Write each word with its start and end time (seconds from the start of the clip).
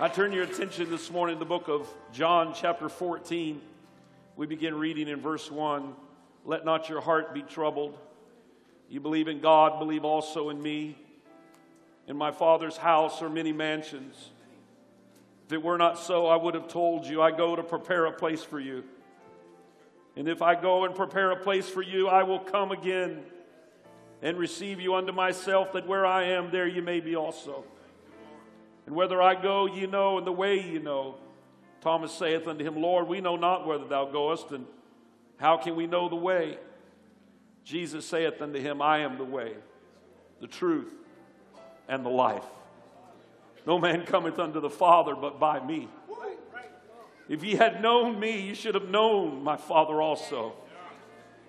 I 0.00 0.08
turn 0.08 0.32
your 0.32 0.42
attention 0.42 0.90
this 0.90 1.08
morning 1.08 1.36
to 1.36 1.38
the 1.38 1.44
book 1.44 1.68
of 1.68 1.88
John, 2.12 2.52
chapter 2.52 2.88
14. 2.88 3.62
We 4.34 4.44
begin 4.44 4.74
reading 4.74 5.06
in 5.06 5.20
verse 5.20 5.48
1. 5.48 5.94
Let 6.44 6.64
not 6.64 6.88
your 6.88 7.00
heart 7.00 7.32
be 7.32 7.42
troubled. 7.42 7.96
You 8.88 8.98
believe 8.98 9.28
in 9.28 9.38
God, 9.38 9.78
believe 9.78 10.04
also 10.04 10.50
in 10.50 10.60
me. 10.60 10.98
In 12.08 12.16
my 12.16 12.32
Father's 12.32 12.76
house 12.76 13.22
are 13.22 13.30
many 13.30 13.52
mansions. 13.52 14.30
If 15.46 15.52
it 15.52 15.62
were 15.62 15.78
not 15.78 15.96
so, 15.96 16.26
I 16.26 16.34
would 16.34 16.54
have 16.54 16.66
told 16.66 17.06
you, 17.06 17.22
I 17.22 17.30
go 17.30 17.54
to 17.54 17.62
prepare 17.62 18.06
a 18.06 18.12
place 18.12 18.42
for 18.42 18.58
you. 18.58 18.82
And 20.16 20.28
if 20.28 20.42
I 20.42 20.56
go 20.56 20.86
and 20.86 20.96
prepare 20.96 21.30
a 21.30 21.36
place 21.36 21.68
for 21.68 21.82
you, 21.82 22.08
I 22.08 22.24
will 22.24 22.40
come 22.40 22.72
again 22.72 23.22
and 24.22 24.38
receive 24.38 24.80
you 24.80 24.96
unto 24.96 25.12
myself, 25.12 25.72
that 25.74 25.86
where 25.86 26.04
I 26.04 26.24
am, 26.30 26.50
there 26.50 26.66
you 26.66 26.82
may 26.82 26.98
be 26.98 27.14
also. 27.14 27.62
And 28.86 28.94
whether 28.94 29.20
I 29.22 29.34
go, 29.40 29.66
ye 29.66 29.86
know, 29.86 30.18
and 30.18 30.26
the 30.26 30.32
way 30.32 30.60
ye 30.60 30.78
know. 30.78 31.16
Thomas 31.80 32.12
saith 32.12 32.46
unto 32.46 32.64
him, 32.64 32.80
Lord, 32.80 33.08
we 33.08 33.20
know 33.20 33.36
not 33.36 33.66
whither 33.66 33.86
thou 33.86 34.06
goest, 34.06 34.50
and 34.50 34.66
how 35.36 35.56
can 35.56 35.76
we 35.76 35.86
know 35.86 36.08
the 36.08 36.16
way? 36.16 36.58
Jesus 37.64 38.06
saith 38.06 38.40
unto 38.40 38.60
him, 38.60 38.82
I 38.82 38.98
am 39.00 39.18
the 39.18 39.24
way, 39.24 39.54
the 40.40 40.46
truth, 40.46 40.92
and 41.88 42.04
the 42.04 42.10
life. 42.10 42.44
No 43.66 43.78
man 43.78 44.04
cometh 44.04 44.38
unto 44.38 44.60
the 44.60 44.70
Father 44.70 45.14
but 45.14 45.40
by 45.40 45.64
me. 45.64 45.88
If 47.28 47.42
ye 47.42 47.54
had 47.54 47.80
known 47.80 48.20
me, 48.20 48.48
ye 48.48 48.54
should 48.54 48.74
have 48.74 48.90
known 48.90 49.42
my 49.42 49.56
Father 49.56 50.02
also. 50.02 50.52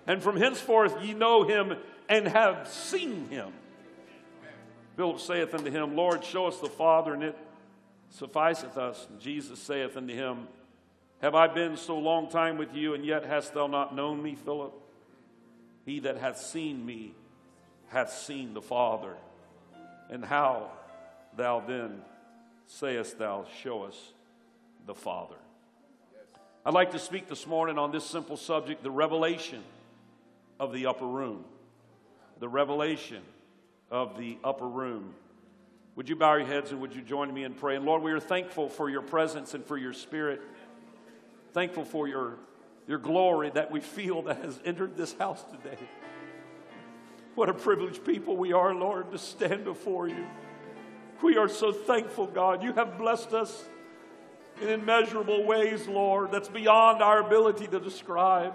And 0.06 0.22
from 0.22 0.38
henceforth 0.38 1.02
ye 1.02 1.12
know 1.12 1.42
him 1.42 1.76
and 2.08 2.28
have 2.28 2.68
seen 2.68 3.28
him. 3.28 3.52
Philip 4.96 5.20
saith 5.20 5.54
unto 5.54 5.70
him, 5.70 5.94
Lord, 5.94 6.24
show 6.24 6.46
us 6.46 6.58
the 6.58 6.68
Father, 6.68 7.12
and 7.12 7.22
it 7.22 7.38
sufficeth 8.10 8.78
us. 8.78 9.06
And 9.10 9.20
Jesus 9.20 9.58
saith 9.58 9.96
unto 9.96 10.14
him, 10.14 10.48
Have 11.20 11.34
I 11.34 11.48
been 11.48 11.76
so 11.76 11.98
long 11.98 12.30
time 12.30 12.56
with 12.56 12.74
you, 12.74 12.94
and 12.94 13.04
yet 13.04 13.24
hast 13.24 13.52
thou 13.52 13.66
not 13.66 13.94
known 13.94 14.22
me, 14.22 14.34
Philip? 14.34 14.72
He 15.84 16.00
that 16.00 16.16
hath 16.16 16.38
seen 16.38 16.84
me 16.84 17.14
hath 17.88 18.10
seen 18.10 18.54
the 18.54 18.62
Father. 18.62 19.14
And 20.10 20.24
how 20.24 20.70
thou 21.36 21.60
then 21.60 22.00
sayest 22.66 23.18
thou, 23.18 23.46
Show 23.62 23.84
us 23.84 24.12
the 24.86 24.94
Father? 24.94 25.36
I'd 26.64 26.74
like 26.74 26.92
to 26.92 26.98
speak 26.98 27.28
this 27.28 27.46
morning 27.46 27.78
on 27.78 27.92
this 27.92 28.04
simple 28.04 28.36
subject 28.36 28.82
the 28.82 28.90
revelation 28.90 29.62
of 30.58 30.72
the 30.72 30.86
upper 30.86 31.06
room. 31.06 31.44
The 32.40 32.48
revelation 32.48 33.22
of 33.90 34.18
the 34.18 34.38
upper 34.42 34.66
room. 34.66 35.14
Would 35.94 36.08
you 36.08 36.16
bow 36.16 36.34
your 36.34 36.46
heads 36.46 36.72
and 36.72 36.80
would 36.80 36.94
you 36.94 37.02
join 37.02 37.32
me 37.32 37.44
in 37.44 37.54
praying? 37.54 37.84
Lord, 37.84 38.02
we 38.02 38.12
are 38.12 38.20
thankful 38.20 38.68
for 38.68 38.90
your 38.90 39.02
presence 39.02 39.54
and 39.54 39.64
for 39.64 39.78
your 39.78 39.92
spirit. 39.92 40.42
Thankful 41.52 41.84
for 41.84 42.06
your, 42.06 42.34
your 42.86 42.98
glory 42.98 43.50
that 43.50 43.70
we 43.70 43.80
feel 43.80 44.22
that 44.22 44.44
has 44.44 44.60
entered 44.64 44.96
this 44.96 45.14
house 45.14 45.42
today. 45.44 45.78
What 47.34 47.48
a 47.48 47.54
privileged 47.54 48.04
people 48.04 48.36
we 48.36 48.52
are, 48.52 48.74
Lord, 48.74 49.10
to 49.12 49.18
stand 49.18 49.64
before 49.64 50.08
you. 50.08 50.26
We 51.22 51.38
are 51.38 51.48
so 51.48 51.72
thankful, 51.72 52.26
God. 52.26 52.62
You 52.62 52.72
have 52.74 52.98
blessed 52.98 53.32
us 53.32 53.64
in 54.60 54.68
immeasurable 54.68 55.44
ways, 55.44 55.86
Lord, 55.86 56.32
that's 56.32 56.48
beyond 56.48 57.02
our 57.02 57.20
ability 57.20 57.66
to 57.68 57.80
describe. 57.80 58.54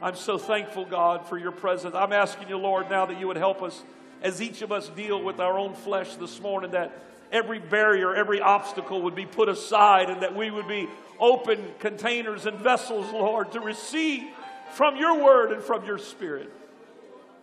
I'm 0.00 0.14
so 0.14 0.38
thankful, 0.38 0.84
God, 0.84 1.26
for 1.26 1.36
your 1.38 1.50
presence. 1.50 1.94
I'm 1.94 2.12
asking 2.12 2.48
you, 2.48 2.56
Lord, 2.56 2.88
now 2.88 3.06
that 3.06 3.18
you 3.18 3.26
would 3.26 3.36
help 3.36 3.62
us 3.62 3.82
as 4.22 4.40
each 4.40 4.62
of 4.62 4.70
us 4.70 4.88
deal 4.88 5.22
with 5.22 5.40
our 5.40 5.58
own 5.58 5.74
flesh 5.74 6.14
this 6.16 6.40
morning, 6.40 6.72
that 6.72 6.92
every 7.32 7.58
barrier, 7.58 8.14
every 8.14 8.40
obstacle 8.40 9.02
would 9.02 9.14
be 9.14 9.26
put 9.26 9.48
aside, 9.48 10.08
and 10.08 10.22
that 10.22 10.34
we 10.36 10.50
would 10.50 10.68
be 10.68 10.88
open 11.18 11.64
containers 11.78 12.46
and 12.46 12.58
vessels, 12.58 13.10
Lord, 13.12 13.52
to 13.52 13.60
receive 13.60 14.24
from 14.72 14.96
your 14.96 15.22
word 15.22 15.52
and 15.52 15.62
from 15.62 15.84
your 15.84 15.98
spirit. 15.98 16.52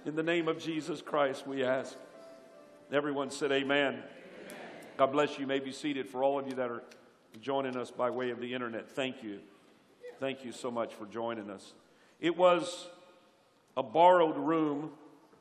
In 0.06 0.16
the 0.16 0.24
name 0.24 0.48
of 0.48 0.60
Jesus 0.60 1.02
Christ, 1.02 1.46
we 1.48 1.64
ask. 1.64 1.96
Everyone 2.92 3.32
said, 3.32 3.52
Amen. 3.52 3.96
amen. 3.96 4.04
God 4.98 5.08
bless 5.08 5.34
you. 5.34 5.42
You 5.42 5.48
may 5.48 5.60
be 5.60 5.72
seated 5.72 6.08
for 6.08 6.24
all 6.24 6.40
of 6.40 6.48
you 6.48 6.54
that 6.56 6.70
are 6.70 6.84
joining 7.42 7.76
us 7.76 7.92
by 7.92 8.10
way 8.10 8.30
of 8.30 8.40
the 8.40 8.54
internet. 8.54 8.90
Thank 8.90 9.24
you. 9.24 9.40
Thank 10.20 10.46
you 10.46 10.52
so 10.52 10.72
much 10.72 10.94
for 10.94 11.06
joining 11.06 11.50
us. 11.50 11.74
It 12.20 12.38
was 12.38 12.88
a 13.76 13.84
borrowed 13.84 14.38
room 14.38 14.92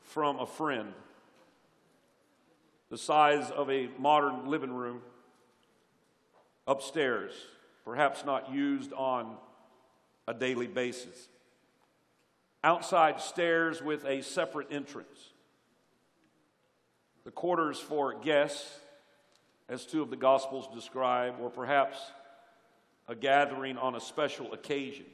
from 0.03 0.39
a 0.39 0.47
friend, 0.47 0.93
the 2.91 2.99
size 2.99 3.51
of 3.51 3.71
a 3.71 3.89
modern 3.99 4.47
living 4.47 4.73
room, 4.73 5.01
upstairs, 6.67 7.33
perhaps 7.85 8.25
not 8.25 8.53
used 8.53 8.93
on 8.93 9.37
a 10.27 10.35
daily 10.35 10.67
basis. 10.67 11.29
Outside 12.63 13.21
stairs 13.21 13.83
with 13.83 14.05
a 14.05 14.23
separate 14.23 14.69
entrance. 14.71 15.33
The 17.25 17.31
quarters 17.31 17.79
for 17.79 18.15
guests, 18.15 18.81
as 19.69 19.87
two 19.87 20.03
of 20.03 20.11
the 20.11 20.17
Gospels 20.17 20.69
describe, 20.75 21.37
or 21.41 21.51
perhaps 21.51 21.99
a 23.09 23.15
gathering 23.15 23.79
on 23.79 23.95
a 23.95 24.01
special 24.01 24.53
occasion. 24.53 25.07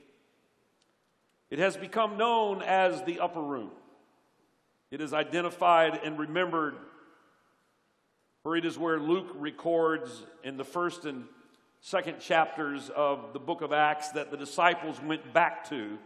It 1.51 1.59
has 1.59 1.77
become 1.77 2.17
known 2.17 2.63
as 2.63 3.03
the 3.03 3.21
upper 3.21 3.43
room. 3.43 3.71
It 4.91 5.01
is 5.01 5.13
identified 5.13 6.01
and 6.05 6.19
remembered, 6.19 6.77
for 8.43 8.57
it 8.57 8.65
is 8.65 8.79
where 8.79 8.99
Luke 8.99 9.31
records 9.35 10.25
in 10.43 10.57
the 10.57 10.65
first 10.65 11.05
and 11.05 11.25
second 11.81 12.21
chapters 12.21 12.91
of 12.91 13.33
the 13.33 13.39
book 13.39 13.63
of 13.63 13.73
Acts 13.73 14.11
that 14.11 14.31
the 14.31 14.37
disciples 14.37 15.01
went 15.03 15.33
back 15.33 15.69
to 15.71 15.99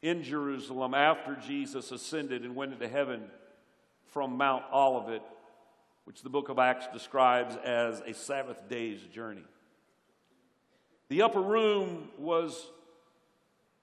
in 0.00 0.22
Jerusalem 0.22 0.94
after 0.94 1.36
Jesus 1.36 1.92
ascended 1.92 2.42
and 2.42 2.54
went 2.56 2.72
into 2.72 2.88
heaven 2.88 3.22
from 4.06 4.36
Mount 4.36 4.64
Olivet, 4.72 5.22
which 6.04 6.22
the 6.22 6.28
book 6.28 6.48
of 6.48 6.58
Acts 6.58 6.86
describes 6.92 7.56
as 7.64 8.00
a 8.00 8.12
Sabbath 8.12 8.68
day's 8.68 9.00
journey. 9.14 9.44
The 11.08 11.22
upper 11.22 11.40
room 11.40 12.08
was 12.18 12.66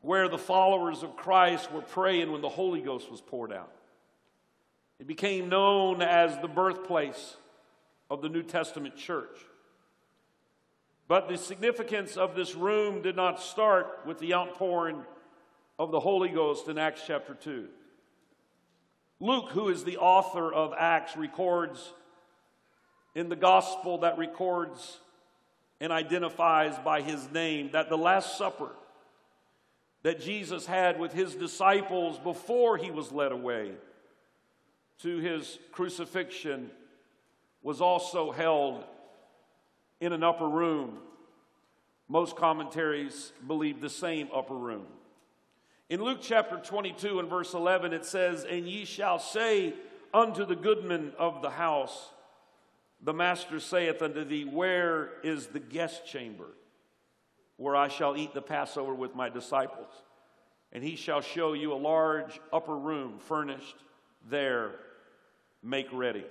where 0.01 0.29
the 0.29 0.37
followers 0.37 1.03
of 1.03 1.15
Christ 1.15 1.71
were 1.71 1.81
praying 1.81 2.31
when 2.31 2.41
the 2.41 2.49
Holy 2.49 2.81
Ghost 2.81 3.11
was 3.11 3.21
poured 3.21 3.51
out. 3.51 3.71
It 4.99 5.07
became 5.07 5.49
known 5.49 6.01
as 6.01 6.37
the 6.39 6.47
birthplace 6.47 7.37
of 8.09 8.21
the 8.21 8.29
New 8.29 8.43
Testament 8.43 8.95
church. 8.95 9.37
But 11.07 11.27
the 11.27 11.37
significance 11.37 12.17
of 12.17 12.35
this 12.35 12.55
room 12.55 13.01
did 13.01 13.15
not 13.15 13.41
start 13.41 14.01
with 14.05 14.19
the 14.19 14.33
outpouring 14.33 15.03
of 15.77 15.91
the 15.91 15.99
Holy 15.99 16.29
Ghost 16.29 16.67
in 16.67 16.77
Acts 16.77 17.01
chapter 17.05 17.33
2. 17.33 17.67
Luke, 19.19 19.51
who 19.51 19.69
is 19.69 19.83
the 19.83 19.97
author 19.97 20.53
of 20.53 20.73
Acts, 20.77 21.17
records 21.17 21.93
in 23.15 23.27
the 23.27 23.35
gospel 23.35 23.99
that 23.99 24.17
records 24.17 24.99
and 25.81 25.91
identifies 25.91 26.77
by 26.79 27.01
his 27.01 27.29
name 27.31 27.69
that 27.71 27.89
the 27.89 27.97
Last 27.97 28.37
Supper 28.37 28.69
that 30.03 30.21
Jesus 30.21 30.65
had 30.65 30.99
with 30.99 31.13
his 31.13 31.35
disciples 31.35 32.17
before 32.19 32.77
he 32.77 32.91
was 32.91 33.11
led 33.11 33.31
away 33.31 33.73
to 34.99 35.17
his 35.17 35.59
crucifixion 35.71 36.69
was 37.61 37.81
also 37.81 38.31
held 38.31 38.83
in 39.99 40.13
an 40.13 40.23
upper 40.23 40.47
room. 40.47 40.97
Most 42.07 42.35
commentaries 42.35 43.31
believe 43.45 43.81
the 43.81 43.89
same 43.89 44.29
upper 44.33 44.55
room. 44.55 44.85
In 45.89 46.03
Luke 46.03 46.19
chapter 46.21 46.57
22 46.57 47.19
and 47.19 47.29
verse 47.29 47.53
11, 47.53 47.93
it 47.93 48.05
says, 48.05 48.43
And 48.43 48.67
ye 48.67 48.85
shall 48.85 49.19
say 49.19 49.73
unto 50.13 50.45
the 50.45 50.55
goodman 50.55 51.13
of 51.17 51.41
the 51.41 51.49
house, 51.49 52.11
The 53.01 53.13
master 53.13 53.59
saith 53.59 54.01
unto 54.01 54.23
thee, 54.23 54.45
Where 54.45 55.11
is 55.23 55.47
the 55.47 55.59
guest 55.59 56.05
chamber? 56.05 56.47
Where 57.59 57.75
I 57.75 57.89
shall 57.89 58.15
eat 58.15 58.33
the 58.33 58.41
Passover 58.41 58.95
with 58.95 59.15
my 59.15 59.27
disciples. 59.27 59.91
And 60.71 60.81
he 60.81 60.95
shall 60.95 61.19
show 61.19 61.51
you 61.51 61.73
a 61.73 61.75
large 61.75 62.39
upper 62.53 62.75
room 62.75 63.19
furnished 63.19 63.75
there. 64.29 64.75
Make 65.61 65.87
ready. 65.91 66.23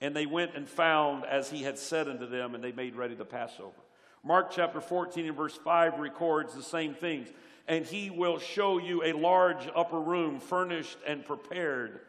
And 0.00 0.16
they 0.16 0.24
went 0.24 0.54
and 0.54 0.66
found 0.66 1.26
as 1.26 1.50
he 1.50 1.62
had 1.62 1.78
said 1.78 2.08
unto 2.08 2.26
them, 2.26 2.54
and 2.54 2.64
they 2.64 2.72
made 2.72 2.96
ready 2.96 3.14
the 3.14 3.24
Passover. 3.26 3.76
Mark 4.24 4.50
chapter 4.50 4.80
14 4.80 5.26
and 5.26 5.36
verse 5.36 5.58
5 5.62 5.98
records 5.98 6.54
the 6.54 6.62
same 6.62 6.94
things. 6.94 7.28
And 7.68 7.84
he 7.84 8.08
will 8.08 8.38
show 8.38 8.78
you 8.78 9.04
a 9.04 9.12
large 9.12 9.68
upper 9.76 10.00
room 10.00 10.40
furnished 10.40 10.96
and 11.06 11.22
prepared. 11.22 12.00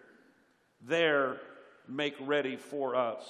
There, 0.82 1.36
make 1.86 2.16
ready 2.22 2.56
for 2.56 2.96
us. 2.96 3.24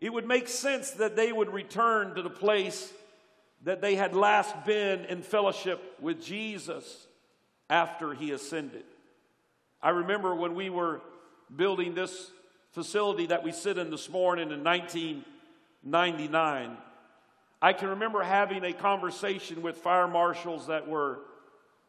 It 0.00 0.12
would 0.12 0.26
make 0.26 0.48
sense 0.48 0.90
that 0.92 1.14
they 1.14 1.30
would 1.30 1.52
return 1.52 2.16
to 2.16 2.22
the 2.22 2.30
place 2.30 2.92
that 3.64 3.80
they 3.80 3.96
had 3.96 4.14
last 4.14 4.64
been 4.64 5.04
in 5.06 5.22
fellowship 5.22 5.96
with 6.00 6.22
Jesus 6.22 7.08
after 7.68 8.14
he 8.14 8.30
ascended. 8.30 8.84
I 9.82 9.90
remember 9.90 10.32
when 10.34 10.54
we 10.54 10.70
were 10.70 11.02
building 11.54 11.94
this 11.94 12.30
facility 12.72 13.26
that 13.26 13.44
we 13.44 13.52
sit 13.52 13.76
in 13.78 13.90
this 13.90 14.08
morning 14.08 14.50
in 14.50 14.64
1999, 14.64 16.76
I 17.60 17.72
can 17.72 17.88
remember 17.88 18.22
having 18.22 18.64
a 18.64 18.72
conversation 18.72 19.62
with 19.62 19.78
fire 19.78 20.06
marshals 20.06 20.68
that 20.68 20.86
were 20.86 21.18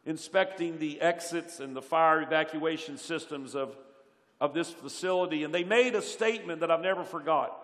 inspecting 0.04 0.78
the 0.78 1.00
exits 1.00 1.60
and 1.60 1.76
the 1.76 1.82
fire 1.82 2.22
evacuation 2.22 2.98
systems 2.98 3.54
of, 3.54 3.76
of 4.40 4.54
this 4.54 4.70
facility, 4.70 5.44
and 5.44 5.54
they 5.54 5.62
made 5.62 5.94
a 5.94 6.02
statement 6.02 6.60
that 6.60 6.70
I've 6.70 6.80
never 6.80 7.04
forgot. 7.04 7.56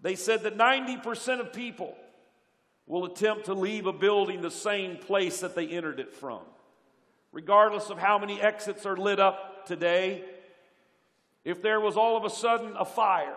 They 0.00 0.14
said 0.14 0.44
that 0.44 0.56
90% 0.56 1.40
of 1.40 1.52
people 1.52 1.94
will 2.90 3.04
attempt 3.04 3.44
to 3.44 3.54
leave 3.54 3.86
a 3.86 3.92
building 3.92 4.40
the 4.40 4.50
same 4.50 4.96
place 4.96 5.40
that 5.40 5.54
they 5.54 5.68
entered 5.68 6.00
it 6.00 6.12
from. 6.12 6.40
Regardless 7.30 7.88
of 7.88 7.98
how 7.98 8.18
many 8.18 8.40
exits 8.40 8.84
are 8.84 8.96
lit 8.96 9.20
up 9.20 9.64
today, 9.64 10.24
if 11.44 11.62
there 11.62 11.78
was 11.78 11.96
all 11.96 12.16
of 12.16 12.24
a 12.24 12.30
sudden 12.30 12.74
a 12.76 12.84
fire, 12.84 13.36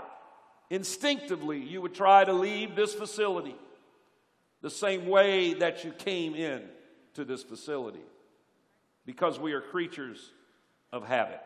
instinctively 0.72 1.60
you 1.60 1.84
would 1.84 1.94
try 1.94 2.26
to 2.26 2.34
leave 2.34 2.76
this 2.76 2.96
facility 2.96 3.56
the 4.64 4.72
same 4.72 5.08
way 5.08 5.54
that 5.54 5.84
you 5.84 5.92
came 5.92 6.34
in 6.34 6.64
to 7.14 7.24
this 7.24 7.44
facility 7.44 8.02
because 9.06 9.38
we 9.38 9.54
are 9.54 9.62
creatures 9.62 10.32
of 10.92 11.06
habit. 11.06 11.42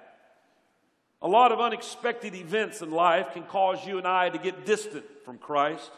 A 1.22 1.28
lot 1.28 1.52
of 1.52 1.60
unexpected 1.60 2.36
events 2.36 2.82
in 2.82 2.90
life 2.90 3.34
can 3.34 3.44
cause 3.44 3.86
you 3.86 3.98
and 3.98 4.08
I 4.08 4.30
to 4.30 4.38
get 4.38 4.66
distant 4.66 5.04
from 5.26 5.40
Christ, 5.40 5.92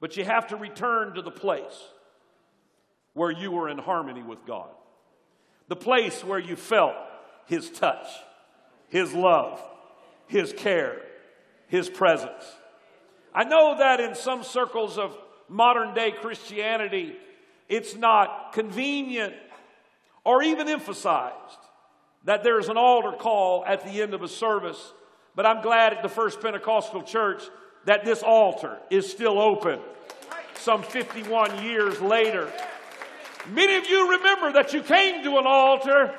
but 0.00 0.16
you 0.16 0.24
have 0.24 0.48
to 0.48 0.56
return 0.56 1.14
to 1.14 1.22
the 1.22 1.30
place 1.30 1.84
where 3.14 3.30
you 3.30 3.50
were 3.50 3.68
in 3.68 3.78
harmony 3.78 4.22
with 4.22 4.44
God, 4.46 4.70
the 5.68 5.76
place 5.76 6.22
where 6.22 6.38
you 6.38 6.56
felt 6.56 6.94
His 7.46 7.68
touch, 7.70 8.06
His 8.88 9.12
love, 9.12 9.60
His 10.26 10.52
care, 10.52 11.00
His 11.66 11.88
presence. 11.88 12.44
I 13.34 13.44
know 13.44 13.78
that 13.78 14.00
in 14.00 14.14
some 14.14 14.44
circles 14.44 14.98
of 14.98 15.16
modern 15.48 15.94
day 15.94 16.12
Christianity, 16.12 17.16
it's 17.68 17.94
not 17.94 18.52
convenient 18.52 19.34
or 20.24 20.42
even 20.42 20.68
emphasized 20.68 21.34
that 22.24 22.42
there's 22.42 22.68
an 22.68 22.76
altar 22.76 23.12
call 23.12 23.64
at 23.66 23.84
the 23.84 24.02
end 24.02 24.14
of 24.14 24.22
a 24.22 24.28
service. 24.28 24.92
But 25.34 25.46
I'm 25.46 25.62
glad 25.62 25.92
at 25.92 26.02
the 26.02 26.08
First 26.08 26.40
Pentecostal 26.40 27.02
Church 27.02 27.42
that 27.84 28.04
this 28.04 28.22
altar 28.22 28.78
is 28.90 29.10
still 29.10 29.38
open 29.38 29.80
some 30.54 30.82
51 30.82 31.62
years 31.64 32.00
later. 32.00 32.52
Many 33.50 33.76
of 33.76 33.86
you 33.86 34.10
remember 34.10 34.52
that 34.52 34.72
you 34.72 34.82
came 34.82 35.22
to 35.24 35.38
an 35.38 35.46
altar 35.46 36.14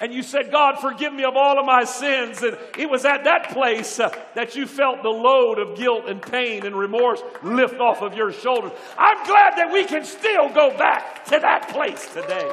and 0.00 0.12
you 0.12 0.22
said, 0.22 0.50
God, 0.50 0.80
forgive 0.80 1.12
me 1.12 1.24
of 1.24 1.36
all 1.36 1.58
of 1.58 1.64
my 1.64 1.84
sins. 1.84 2.42
And 2.42 2.58
it 2.76 2.90
was 2.90 3.04
at 3.04 3.24
that 3.24 3.50
place 3.50 4.00
uh, 4.00 4.14
that 4.34 4.56
you 4.56 4.66
felt 4.66 5.02
the 5.02 5.08
load 5.08 5.58
of 5.58 5.78
guilt 5.78 6.04
and 6.08 6.20
pain 6.20 6.66
and 6.66 6.76
remorse 6.76 7.22
lift 7.42 7.80
off 7.80 8.02
of 8.02 8.14
your 8.14 8.32
shoulders. 8.32 8.72
I'm 8.98 9.24
glad 9.24 9.56
that 9.56 9.72
we 9.72 9.84
can 9.84 10.04
still 10.04 10.48
go 10.48 10.76
back 10.76 11.24
to 11.26 11.38
that 11.38 11.68
place 11.68 12.12
today. 12.12 12.50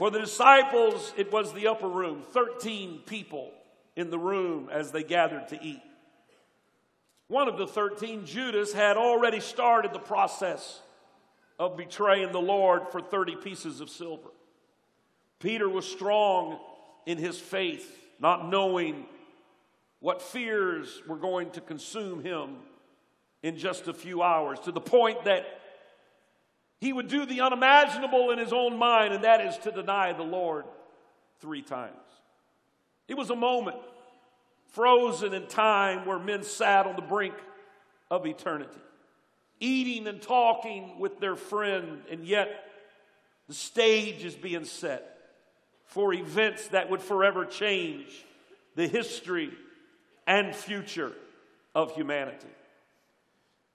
For 0.00 0.10
the 0.10 0.20
disciples, 0.20 1.12
it 1.18 1.30
was 1.30 1.52
the 1.52 1.66
upper 1.66 1.86
room, 1.86 2.22
13 2.30 3.02
people 3.04 3.52
in 3.96 4.08
the 4.08 4.18
room 4.18 4.70
as 4.72 4.92
they 4.92 5.02
gathered 5.02 5.48
to 5.48 5.62
eat. 5.62 5.82
One 7.28 7.48
of 7.48 7.58
the 7.58 7.66
13, 7.66 8.24
Judas, 8.24 8.72
had 8.72 8.96
already 8.96 9.40
started 9.40 9.92
the 9.92 9.98
process 9.98 10.80
of 11.58 11.76
betraying 11.76 12.32
the 12.32 12.40
Lord 12.40 12.88
for 12.90 13.02
30 13.02 13.36
pieces 13.36 13.82
of 13.82 13.90
silver. 13.90 14.30
Peter 15.38 15.68
was 15.68 15.84
strong 15.84 16.58
in 17.04 17.18
his 17.18 17.38
faith, 17.38 17.94
not 18.18 18.48
knowing 18.48 19.04
what 19.98 20.22
fears 20.22 21.02
were 21.06 21.18
going 21.18 21.50
to 21.50 21.60
consume 21.60 22.22
him 22.22 22.56
in 23.42 23.58
just 23.58 23.86
a 23.86 23.92
few 23.92 24.22
hours, 24.22 24.60
to 24.60 24.72
the 24.72 24.80
point 24.80 25.24
that 25.24 25.59
he 26.80 26.92
would 26.92 27.08
do 27.08 27.26
the 27.26 27.42
unimaginable 27.42 28.30
in 28.30 28.38
his 28.38 28.52
own 28.52 28.78
mind, 28.78 29.12
and 29.12 29.24
that 29.24 29.40
is 29.40 29.56
to 29.58 29.70
deny 29.70 30.12
the 30.12 30.22
Lord 30.22 30.64
three 31.40 31.62
times. 31.62 31.94
It 33.06 33.16
was 33.16 33.30
a 33.30 33.36
moment 33.36 33.76
frozen 34.68 35.34
in 35.34 35.46
time 35.46 36.06
where 36.06 36.18
men 36.18 36.42
sat 36.42 36.86
on 36.86 36.96
the 36.96 37.02
brink 37.02 37.34
of 38.10 38.26
eternity 38.26 38.80
eating 39.60 40.06
and 40.06 40.20
talking 40.20 40.98
with 40.98 41.20
their 41.20 41.36
friend, 41.36 42.00
and 42.10 42.24
yet 42.24 42.48
the 43.46 43.54
stage 43.54 44.24
is 44.24 44.34
being 44.34 44.64
set 44.64 45.18
for 45.84 46.14
events 46.14 46.68
that 46.68 46.88
would 46.90 47.02
forever 47.02 47.44
change 47.44 48.24
the 48.74 48.88
history 48.88 49.50
and 50.26 50.56
future 50.56 51.12
of 51.74 51.94
humanity. 51.94 52.48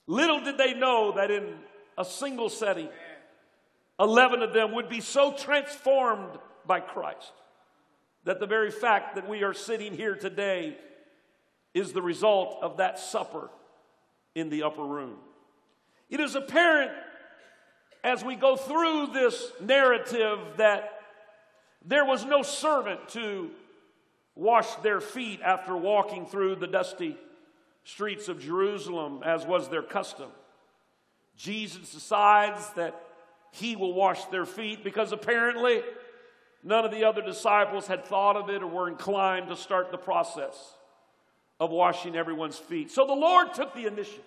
Little 0.08 0.42
did 0.42 0.58
they 0.58 0.74
know 0.74 1.14
that 1.14 1.30
in 1.30 1.54
a 1.98 2.06
single 2.06 2.50
setting, 2.50 2.90
11 4.00 4.42
of 4.42 4.54
them 4.54 4.74
would 4.74 4.90
be 4.90 5.02
so 5.02 5.32
transformed 5.32 6.38
by 6.66 6.80
Christ 6.80 7.32
that 8.26 8.40
the 8.40 8.48
very 8.48 8.72
fact 8.72 9.16
that 9.16 9.30
we 9.30 9.44
are 9.44 9.54
sitting 9.54 9.94
here 9.94 10.16
today 10.16 10.78
is 11.74 11.94
the 11.94 12.02
result 12.02 12.58
of 12.62 12.78
that 12.78 13.00
supper 13.00 13.50
in 14.34 14.50
the 14.50 14.64
upper 14.64 14.84
room. 14.84 15.18
It 16.10 16.20
is 16.20 16.36
apparent 16.36 16.92
as 18.04 18.24
we 18.24 18.36
go 18.36 18.56
through 18.56 19.08
this 19.14 19.52
narrative 19.62 20.40
that 20.58 20.92
there 21.84 22.06
was 22.06 22.26
no 22.26 22.44
servant 22.44 23.10
to 23.10 23.52
wash 24.36 24.74
their 24.76 25.00
feet 25.00 25.40
after 25.44 25.76
walking 25.76 26.26
through 26.26 26.56
the 26.56 26.68
dusty 26.68 27.18
streets 27.84 28.28
of 28.28 28.40
Jerusalem, 28.40 29.22
as 29.24 29.46
was 29.46 29.70
their 29.70 29.84
custom. 29.84 30.30
Jesus 31.38 31.92
decides 31.92 32.70
that 32.72 33.00
he 33.52 33.76
will 33.76 33.94
wash 33.94 34.24
their 34.26 34.46
feet 34.46 34.84
because 34.84 35.12
apparently 35.12 35.82
none 36.64 36.86
of 36.86 36.92
the 36.92 37.06
other 37.06 37.22
disciples 37.22 37.88
had 37.88 38.06
thought 38.06 38.36
of 38.36 38.50
it 38.50 38.62
or 38.62 38.68
were 38.68 38.90
inclined 38.90 39.48
to 39.50 39.56
start 39.56 39.92
the 39.92 39.98
process 39.98 40.56
of 41.60 41.72
washing 41.72 42.16
everyone's 42.16 42.58
feet. 42.58 42.92
So 42.92 43.06
the 43.06 43.14
Lord 43.14 43.54
took 43.54 43.74
the 43.74 43.86
initiative. 43.86 44.24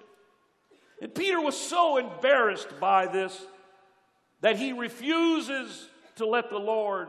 And 1.01 1.15
Peter 1.15 1.41
was 1.41 1.57
so 1.57 1.99
embarrassed 1.99 2.81
by 2.81 3.07
this 3.07 3.39
that 4.41 4.57
he 4.57 4.73
refuses 4.73 5.89
to 6.17 6.27
let 6.27 6.51
the 6.51 6.59
Lord 6.59 7.09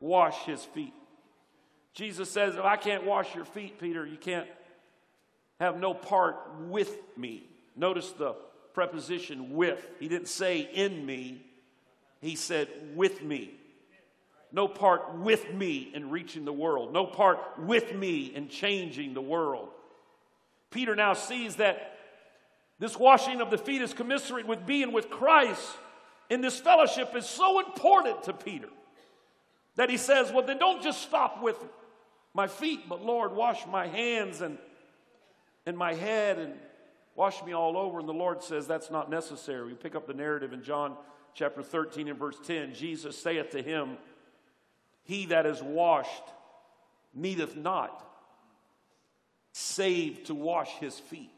wash 0.00 0.36
his 0.44 0.62
feet. 0.62 0.94
Jesus 1.94 2.30
says, 2.30 2.54
If 2.56 2.64
I 2.64 2.76
can't 2.76 3.04
wash 3.04 3.34
your 3.34 3.44
feet, 3.44 3.78
Peter, 3.78 4.06
you 4.06 4.16
can't 4.16 4.48
have 5.60 5.78
no 5.78 5.94
part 5.94 6.36
with 6.68 6.96
me. 7.16 7.46
Notice 7.76 8.10
the 8.12 8.34
preposition 8.74 9.54
with. 9.54 9.86
He 10.00 10.08
didn't 10.08 10.28
say 10.28 10.60
in 10.60 11.04
me, 11.04 11.44
he 12.20 12.36
said 12.36 12.68
with 12.94 13.22
me. 13.22 13.54
No 14.52 14.68
part 14.68 15.14
with 15.14 15.52
me 15.54 15.90
in 15.94 16.10
reaching 16.10 16.44
the 16.44 16.52
world, 16.52 16.92
no 16.92 17.06
part 17.06 17.38
with 17.58 17.94
me 17.94 18.26
in 18.34 18.48
changing 18.48 19.14
the 19.14 19.22
world. 19.22 19.70
Peter 20.70 20.94
now 20.94 21.14
sees 21.14 21.56
that 21.56 21.98
this 22.78 22.98
washing 22.98 23.40
of 23.40 23.50
the 23.50 23.58
feet 23.58 23.80
is 23.80 23.94
commensurate 23.94 24.46
with 24.46 24.66
being 24.66 24.92
with 24.92 25.08
Christ. 25.08 25.62
And 26.30 26.42
this 26.42 26.58
fellowship 26.58 27.14
is 27.14 27.26
so 27.26 27.60
important 27.60 28.24
to 28.24 28.32
Peter 28.32 28.68
that 29.76 29.88
he 29.88 29.96
says, 29.96 30.32
Well, 30.32 30.44
then 30.44 30.58
don't 30.58 30.82
just 30.82 31.02
stop 31.02 31.42
with 31.42 31.56
my 32.34 32.46
feet, 32.46 32.88
but 32.88 33.04
Lord, 33.04 33.32
wash 33.32 33.66
my 33.66 33.86
hands 33.86 34.40
and, 34.40 34.58
and 35.66 35.76
my 35.76 35.94
head 35.94 36.38
and 36.38 36.54
wash 37.14 37.42
me 37.44 37.52
all 37.52 37.76
over. 37.76 37.98
And 37.98 38.08
the 38.08 38.12
Lord 38.12 38.42
says, 38.42 38.66
That's 38.66 38.90
not 38.90 39.10
necessary. 39.10 39.66
We 39.66 39.74
pick 39.74 39.94
up 39.94 40.06
the 40.06 40.14
narrative 40.14 40.52
in 40.52 40.62
John 40.62 40.96
chapter 41.34 41.62
13 41.62 42.08
and 42.08 42.18
verse 42.18 42.36
10. 42.44 42.74
Jesus 42.74 43.18
saith 43.18 43.50
to 43.50 43.62
him, 43.62 43.96
He 45.04 45.26
that 45.26 45.46
is 45.46 45.62
washed 45.62 46.10
needeth 47.14 47.56
not 47.56 48.06
save 49.52 50.24
to 50.24 50.34
wash 50.34 50.70
his 50.78 50.98
feet 50.98 51.30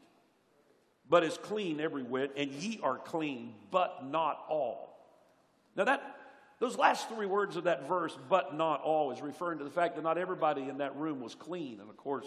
but 1.09 1.23
is 1.23 1.37
clean 1.37 1.79
every 1.79 2.03
whit, 2.03 2.31
and 2.35 2.51
ye 2.51 2.79
are 2.81 2.97
clean, 2.97 3.53
but 3.71 4.05
not 4.05 4.43
all. 4.49 4.97
Now 5.75 5.85
that 5.85 6.01
those 6.59 6.77
last 6.77 7.09
three 7.09 7.25
words 7.25 7.57
of 7.57 7.65
that 7.65 7.87
verse, 7.87 8.17
but 8.29 8.55
not 8.55 8.81
all, 8.81 9.11
is 9.11 9.21
referring 9.21 9.59
to 9.59 9.63
the 9.63 9.69
fact 9.69 9.95
that 9.95 10.03
not 10.03 10.17
everybody 10.17 10.63
in 10.63 10.77
that 10.77 10.95
room 10.95 11.19
was 11.19 11.35
clean. 11.35 11.79
And 11.81 11.89
of 11.89 11.97
course, 11.97 12.25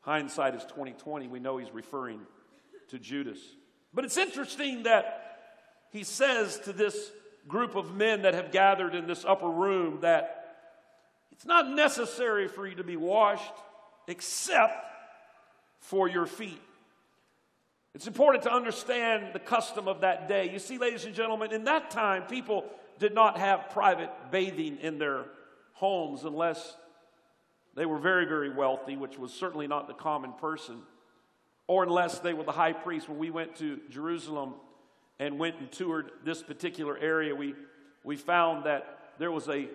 hindsight 0.00 0.54
is 0.54 0.62
2020. 0.64 1.26
We 1.28 1.40
know 1.40 1.58
he's 1.58 1.72
referring 1.72 2.20
to 2.90 2.98
Judas. 2.98 3.38
But 3.92 4.04
it's 4.04 4.16
interesting 4.16 4.84
that 4.84 5.38
he 5.90 6.04
says 6.04 6.60
to 6.60 6.72
this 6.72 7.10
group 7.48 7.74
of 7.74 7.94
men 7.94 8.22
that 8.22 8.34
have 8.34 8.52
gathered 8.52 8.94
in 8.94 9.06
this 9.06 9.24
upper 9.24 9.48
room 9.48 9.98
that 10.02 10.36
it's 11.32 11.46
not 11.46 11.68
necessary 11.68 12.48
for 12.48 12.66
you 12.66 12.76
to 12.76 12.84
be 12.84 12.96
washed 12.96 13.52
except 14.06 14.74
for 15.80 16.08
your 16.08 16.26
feet. 16.26 16.60
It's 17.94 18.06
important 18.06 18.44
to 18.44 18.52
understand 18.52 19.32
the 19.32 19.40
custom 19.40 19.88
of 19.88 20.02
that 20.02 20.28
day. 20.28 20.50
You 20.52 20.58
see, 20.58 20.78
ladies 20.78 21.06
and 21.06 21.14
gentlemen, 21.14 21.52
in 21.52 21.64
that 21.64 21.90
time, 21.90 22.24
people 22.24 22.64
did 22.98 23.14
not 23.14 23.38
have 23.38 23.70
private 23.70 24.10
bathing 24.30 24.78
in 24.80 24.98
their 24.98 25.24
homes 25.72 26.24
unless 26.24 26.76
they 27.74 27.86
were 27.86 27.98
very, 27.98 28.26
very 28.26 28.50
wealthy, 28.50 28.96
which 28.96 29.18
was 29.18 29.32
certainly 29.32 29.66
not 29.66 29.88
the 29.88 29.94
common 29.94 30.32
person, 30.34 30.82
or 31.70 31.84
unless 31.84 32.18
they 32.18 32.34
were 32.34 32.42
the 32.42 32.50
high 32.50 32.72
priest. 32.72 33.08
When 33.08 33.16
we 33.16 33.30
went 33.30 33.54
to 33.58 33.78
Jerusalem 33.90 34.54
and 35.20 35.38
went 35.38 35.60
and 35.60 35.70
toured 35.70 36.10
this 36.24 36.42
particular 36.42 36.98
area, 36.98 37.32
we, 37.32 37.54
we 38.02 38.16
found 38.16 38.64
that 38.64 39.12
there 39.20 39.30
was 39.30 39.48
a 39.48 39.68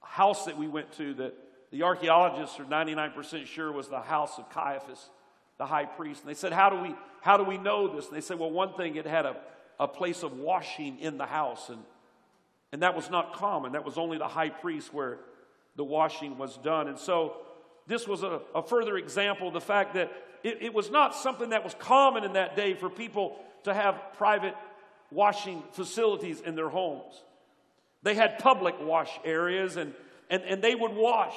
house 0.00 0.44
that 0.44 0.56
we 0.56 0.68
went 0.68 0.92
to 0.98 1.14
that 1.14 1.34
the 1.72 1.82
archaeologists 1.82 2.60
are 2.60 2.64
99% 2.64 3.44
sure 3.44 3.72
was 3.72 3.88
the 3.88 4.00
house 4.00 4.38
of 4.38 4.48
Caiaphas, 4.50 5.10
the 5.58 5.66
high 5.66 5.84
priest. 5.84 6.20
And 6.20 6.30
they 6.30 6.34
said, 6.34 6.52
How 6.52 6.70
do 6.70 6.80
we, 6.80 6.94
how 7.22 7.36
do 7.36 7.42
we 7.42 7.58
know 7.58 7.92
this? 7.92 8.06
And 8.06 8.14
they 8.16 8.20
said, 8.20 8.38
Well, 8.38 8.52
one 8.52 8.74
thing, 8.74 8.94
it 8.94 9.04
had 9.04 9.26
a, 9.26 9.34
a 9.80 9.88
place 9.88 10.22
of 10.22 10.38
washing 10.38 11.00
in 11.00 11.18
the 11.18 11.26
house. 11.26 11.70
And, 11.70 11.82
and 12.70 12.82
that 12.82 12.94
was 12.94 13.10
not 13.10 13.32
common. 13.32 13.72
That 13.72 13.84
was 13.84 13.98
only 13.98 14.16
the 14.16 14.28
high 14.28 14.50
priest 14.50 14.94
where 14.94 15.18
the 15.74 15.82
washing 15.82 16.38
was 16.38 16.56
done. 16.58 16.86
And 16.86 16.96
so 16.96 17.38
this 17.88 18.06
was 18.06 18.22
a, 18.22 18.42
a 18.54 18.62
further 18.62 18.96
example 18.96 19.48
of 19.48 19.54
the 19.54 19.60
fact 19.60 19.94
that 19.94 20.12
it, 20.46 20.58
it 20.62 20.74
was 20.74 20.90
not 20.90 21.14
something 21.14 21.50
that 21.50 21.64
was 21.64 21.74
common 21.74 22.22
in 22.22 22.34
that 22.34 22.54
day 22.54 22.74
for 22.74 22.88
people 22.88 23.36
to 23.64 23.74
have 23.74 24.00
private 24.16 24.54
washing 25.10 25.62
facilities 25.72 26.40
in 26.40 26.54
their 26.54 26.68
homes. 26.68 27.20
They 28.04 28.14
had 28.14 28.38
public 28.38 28.76
wash 28.80 29.10
areas 29.24 29.76
and, 29.76 29.92
and, 30.30 30.44
and 30.44 30.62
they 30.62 30.76
would 30.76 30.94
wash. 30.94 31.34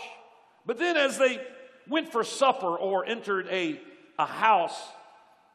But 0.65 0.77
then 0.77 0.95
as 0.95 1.17
they 1.17 1.41
went 1.87 2.11
for 2.11 2.23
supper 2.23 2.67
or 2.67 3.03
entered 3.03 3.47
a, 3.49 3.81
a 4.19 4.27
house, 4.27 4.79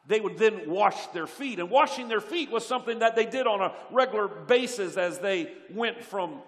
they 0.05 0.19
would 0.19 0.37
then 0.37 0.69
wash 0.69 1.07
their 1.07 1.27
feet. 1.27 1.59
And 1.59 1.69
washing 1.69 2.09
their 2.09 2.19
feet 2.19 2.51
was 2.51 2.67
something 2.67 2.99
that 2.99 3.15
they 3.15 3.25
did 3.25 3.47
on 3.47 3.61
a 3.61 3.73
regular 3.89 4.27
basis 4.27 4.97
as 4.97 5.19
they 5.19 5.53
went 5.73 6.03
from 6.03 6.41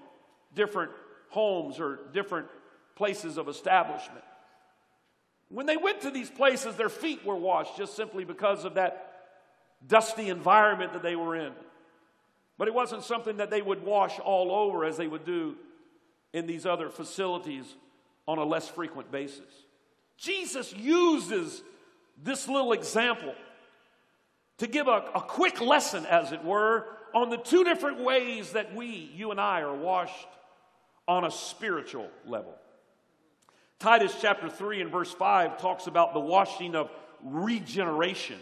different 0.53 0.91
homes 1.29 1.79
or 1.79 1.99
different 2.13 2.47
places 2.95 3.37
of 3.37 3.47
establishment. 3.47 4.25
When 5.49 5.65
they 5.65 5.77
went 5.77 6.01
to 6.01 6.11
these 6.11 6.29
places, 6.29 6.75
their 6.75 6.89
feet 6.89 7.25
were 7.25 7.35
washed 7.35 7.77
just 7.77 7.95
simply 7.95 8.25
because 8.25 8.65
of 8.65 8.75
that 8.75 9.13
dusty 9.85 10.29
environment 10.29 10.93
that 10.93 11.03
they 11.03 11.15
were 11.15 11.35
in. 11.35 11.53
But 12.57 12.67
it 12.67 12.73
wasn't 12.73 13.03
something 13.03 13.37
that 13.37 13.49
they 13.49 13.61
would 13.61 13.83
wash 13.83 14.19
all 14.19 14.51
over 14.51 14.83
as 14.83 14.97
they 14.97 15.07
would 15.07 15.25
do 15.25 15.55
in 16.33 16.47
these 16.47 16.65
other 16.65 16.89
facilities 16.89 17.65
on 18.27 18.39
a 18.39 18.43
less 18.43 18.67
frequent 18.67 19.11
basis. 19.11 19.45
Jesus 20.17 20.73
uses 20.73 21.61
this 22.21 22.47
little 22.47 22.73
example 22.73 23.35
to 24.57 24.67
give 24.67 24.87
a, 24.87 25.03
a 25.13 25.21
quick 25.21 25.61
lesson, 25.61 26.05
as 26.07 26.31
it 26.31 26.43
were, 26.43 26.85
on 27.13 27.29
the 27.29 27.37
two 27.37 27.63
different 27.63 27.99
ways 28.03 28.51
that 28.53 28.75
we, 28.75 29.11
you 29.15 29.31
and 29.31 29.39
I, 29.39 29.61
are 29.61 29.75
washed 29.75 30.27
on 31.07 31.23
a 31.23 31.31
spiritual 31.31 32.09
level. 32.25 32.55
Titus 33.79 34.15
chapter 34.19 34.49
3 34.49 34.81
and 34.81 34.91
verse 34.91 35.11
5 35.11 35.59
talks 35.59 35.85
about 35.85 36.13
the 36.13 36.19
washing 36.19 36.75
of 36.75 36.89
regeneration 37.23 38.39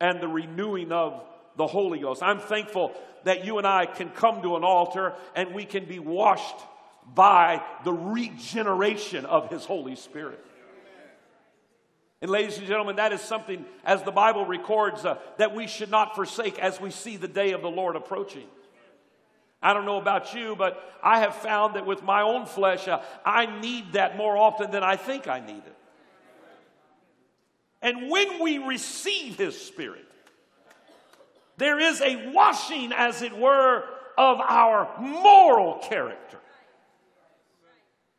and 0.00 0.20
the 0.20 0.28
renewing 0.28 0.90
of 0.90 1.22
the 1.56 1.66
Holy 1.66 1.98
Ghost. 1.98 2.22
I'm 2.22 2.40
thankful 2.40 2.92
that 3.24 3.44
you 3.44 3.58
and 3.58 3.66
I 3.66 3.86
can 3.86 4.08
come 4.10 4.42
to 4.42 4.56
an 4.56 4.64
altar 4.64 5.14
and 5.36 5.54
we 5.54 5.64
can 5.64 5.84
be 5.84 5.98
washed 5.98 6.56
by 7.14 7.62
the 7.84 7.92
regeneration 7.92 9.26
of 9.26 9.50
His 9.50 9.64
Holy 9.64 9.96
Spirit. 9.96 10.42
And, 12.22 12.30
ladies 12.30 12.56
and 12.56 12.66
gentlemen, 12.66 12.96
that 12.96 13.12
is 13.12 13.20
something, 13.20 13.66
as 13.84 14.02
the 14.02 14.10
Bible 14.10 14.46
records, 14.46 15.04
uh, 15.04 15.18
that 15.36 15.54
we 15.54 15.66
should 15.66 15.90
not 15.90 16.14
forsake 16.14 16.58
as 16.58 16.80
we 16.80 16.90
see 16.90 17.18
the 17.18 17.28
day 17.28 17.52
of 17.52 17.60
the 17.60 17.68
Lord 17.68 17.96
approaching. 17.96 18.46
I 19.64 19.72
don't 19.72 19.86
know 19.86 19.96
about 19.96 20.34
you, 20.34 20.54
but 20.54 20.78
I 21.02 21.20
have 21.20 21.34
found 21.36 21.76
that 21.76 21.86
with 21.86 22.02
my 22.02 22.20
own 22.20 22.44
flesh, 22.44 22.86
uh, 22.86 23.00
I 23.24 23.46
need 23.60 23.94
that 23.94 24.14
more 24.14 24.36
often 24.36 24.70
than 24.70 24.84
I 24.84 24.96
think 24.96 25.26
I 25.26 25.40
need 25.40 25.62
it. 25.64 25.76
And 27.80 28.10
when 28.10 28.42
we 28.42 28.58
receive 28.58 29.36
His 29.36 29.58
Spirit, 29.58 30.06
there 31.56 31.80
is 31.80 32.02
a 32.02 32.30
washing, 32.32 32.92
as 32.92 33.22
it 33.22 33.36
were, 33.36 33.84
of 34.18 34.38
our 34.40 35.00
moral 35.00 35.78
character. 35.78 36.38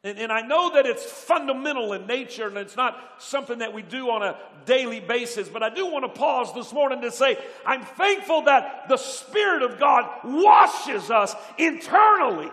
And, 0.06 0.20
and, 0.20 0.32
I 0.32 0.42
know 0.42 0.76
that 0.76 0.86
it's 0.86 1.04
fundamental 1.04 1.94
in 1.94 2.06
nature 2.06 2.48
and 2.48 2.56
it's 2.58 2.78
not 2.78 2.96
something 3.18 3.58
that 3.58 3.74
we 3.74 3.82
do 3.82 4.12
on 4.12 4.22
a 4.22 4.38
daily 4.66 5.00
basis, 5.00 5.50
but 5.50 5.64
I 5.64 5.72
do 5.72 5.88
want 5.88 6.06
to 6.06 6.10
pause 6.10 6.54
this 6.54 6.72
morning 6.72 7.02
to 7.02 7.12
say 7.12 7.40
I'm 7.66 7.82
thankful 7.82 8.44
that 8.44 8.88
the 8.88 8.98
Spirit 8.98 9.64
of 9.64 9.80
God 9.80 10.08
washes 10.24 11.10
us 11.10 11.34
internally 11.58 12.52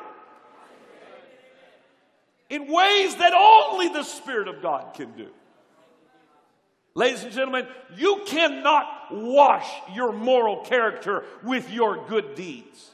in 2.49 2.73
ways 2.73 3.17
that 3.17 3.35
only 3.35 3.89
the 3.89 4.03
Spirit 4.03 4.49
of 4.49 4.63
God 4.63 4.95
can 4.95 5.13
do. 5.13 5.29
Ladies 6.95 7.23
and 7.23 7.33
gentlemen, 7.35 7.67
you 7.99 8.23
cannot 8.25 8.87
wash 9.11 9.69
your 9.95 10.13
moral 10.13 10.65
character 10.65 11.25
with 11.43 11.71
your 11.71 12.07
good 12.07 12.35
deeds. 12.35 12.93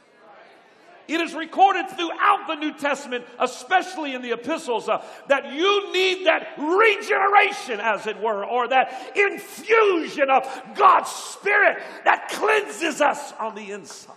It 1.08 1.22
is 1.22 1.34
recorded 1.34 1.88
throughout 1.88 2.44
the 2.46 2.56
New 2.56 2.74
Testament, 2.74 3.24
especially 3.38 4.14
in 4.14 4.20
the 4.20 4.32
epistles, 4.32 4.90
uh, 4.90 5.02
that 5.28 5.54
you 5.54 5.90
need 5.90 6.26
that 6.26 6.52
regeneration, 6.58 7.80
as 7.80 8.06
it 8.06 8.20
were, 8.20 8.44
or 8.44 8.68
that 8.68 9.16
infusion 9.16 10.28
of 10.28 10.46
God's 10.76 11.08
Spirit 11.08 11.82
that 12.04 12.28
cleanses 12.28 13.00
us 13.00 13.32
on 13.40 13.54
the 13.54 13.70
inside. 13.70 14.14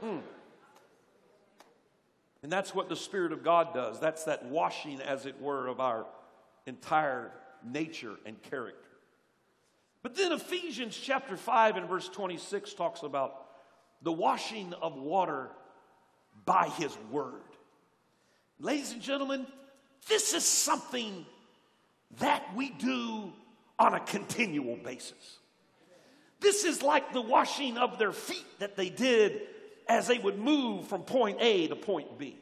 Hmm. 0.00 0.18
And 2.44 2.52
that's 2.52 2.72
what 2.72 2.88
the 2.88 2.96
Spirit 2.96 3.32
of 3.32 3.42
God 3.42 3.74
does. 3.74 3.98
That's 3.98 4.24
that 4.24 4.44
washing, 4.44 5.00
as 5.00 5.26
it 5.26 5.40
were, 5.40 5.66
of 5.66 5.80
our 5.80 6.06
entire 6.66 7.32
nature 7.64 8.14
and 8.24 8.40
character. 8.42 8.78
But 10.04 10.14
then 10.14 10.30
Ephesians 10.30 10.96
chapter 10.96 11.36
5 11.36 11.76
and 11.78 11.88
verse 11.88 12.08
26 12.08 12.74
talks 12.74 13.02
about 13.02 13.46
the 14.02 14.12
washing 14.12 14.72
of 14.74 14.96
water 14.96 15.50
by 16.44 16.68
his 16.78 16.96
word. 17.10 17.40
Ladies 18.58 18.92
and 18.92 19.02
gentlemen, 19.02 19.46
this 20.08 20.34
is 20.34 20.44
something 20.44 21.26
that 22.18 22.54
we 22.54 22.70
do 22.70 23.32
on 23.78 23.94
a 23.94 24.00
continual 24.00 24.76
basis. 24.76 25.38
This 26.40 26.64
is 26.64 26.82
like 26.82 27.12
the 27.12 27.22
washing 27.22 27.78
of 27.78 27.98
their 27.98 28.12
feet 28.12 28.46
that 28.58 28.76
they 28.76 28.90
did 28.90 29.42
as 29.88 30.06
they 30.06 30.18
would 30.18 30.38
move 30.38 30.86
from 30.86 31.02
point 31.02 31.38
A 31.40 31.68
to 31.68 31.76
point 31.76 32.18
B. 32.18 32.38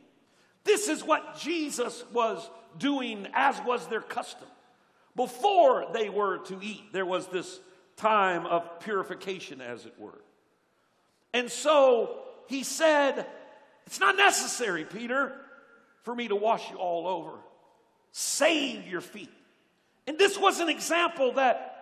This 0.64 0.88
is 0.88 1.02
what 1.02 1.38
Jesus 1.38 2.04
was 2.12 2.48
doing, 2.78 3.26
as 3.32 3.60
was 3.62 3.86
their 3.86 4.00
custom. 4.00 4.48
Before 5.16 5.86
they 5.92 6.08
were 6.08 6.38
to 6.38 6.58
eat, 6.62 6.92
there 6.92 7.06
was 7.06 7.26
this 7.28 7.60
time 7.96 8.46
of 8.46 8.80
purification, 8.80 9.60
as 9.60 9.86
it 9.86 9.94
were. 9.98 10.20
And 11.34 11.50
so 11.50 12.20
he 12.48 12.62
said, 12.62 13.26
It's 13.86 14.00
not 14.00 14.16
necessary, 14.16 14.84
Peter, 14.84 15.32
for 16.02 16.14
me 16.14 16.28
to 16.28 16.36
wash 16.36 16.70
you 16.70 16.76
all 16.76 17.06
over. 17.06 17.38
Save 18.12 18.86
your 18.86 19.00
feet. 19.00 19.30
And 20.06 20.18
this 20.18 20.38
was 20.38 20.60
an 20.60 20.68
example 20.68 21.32
that 21.34 21.72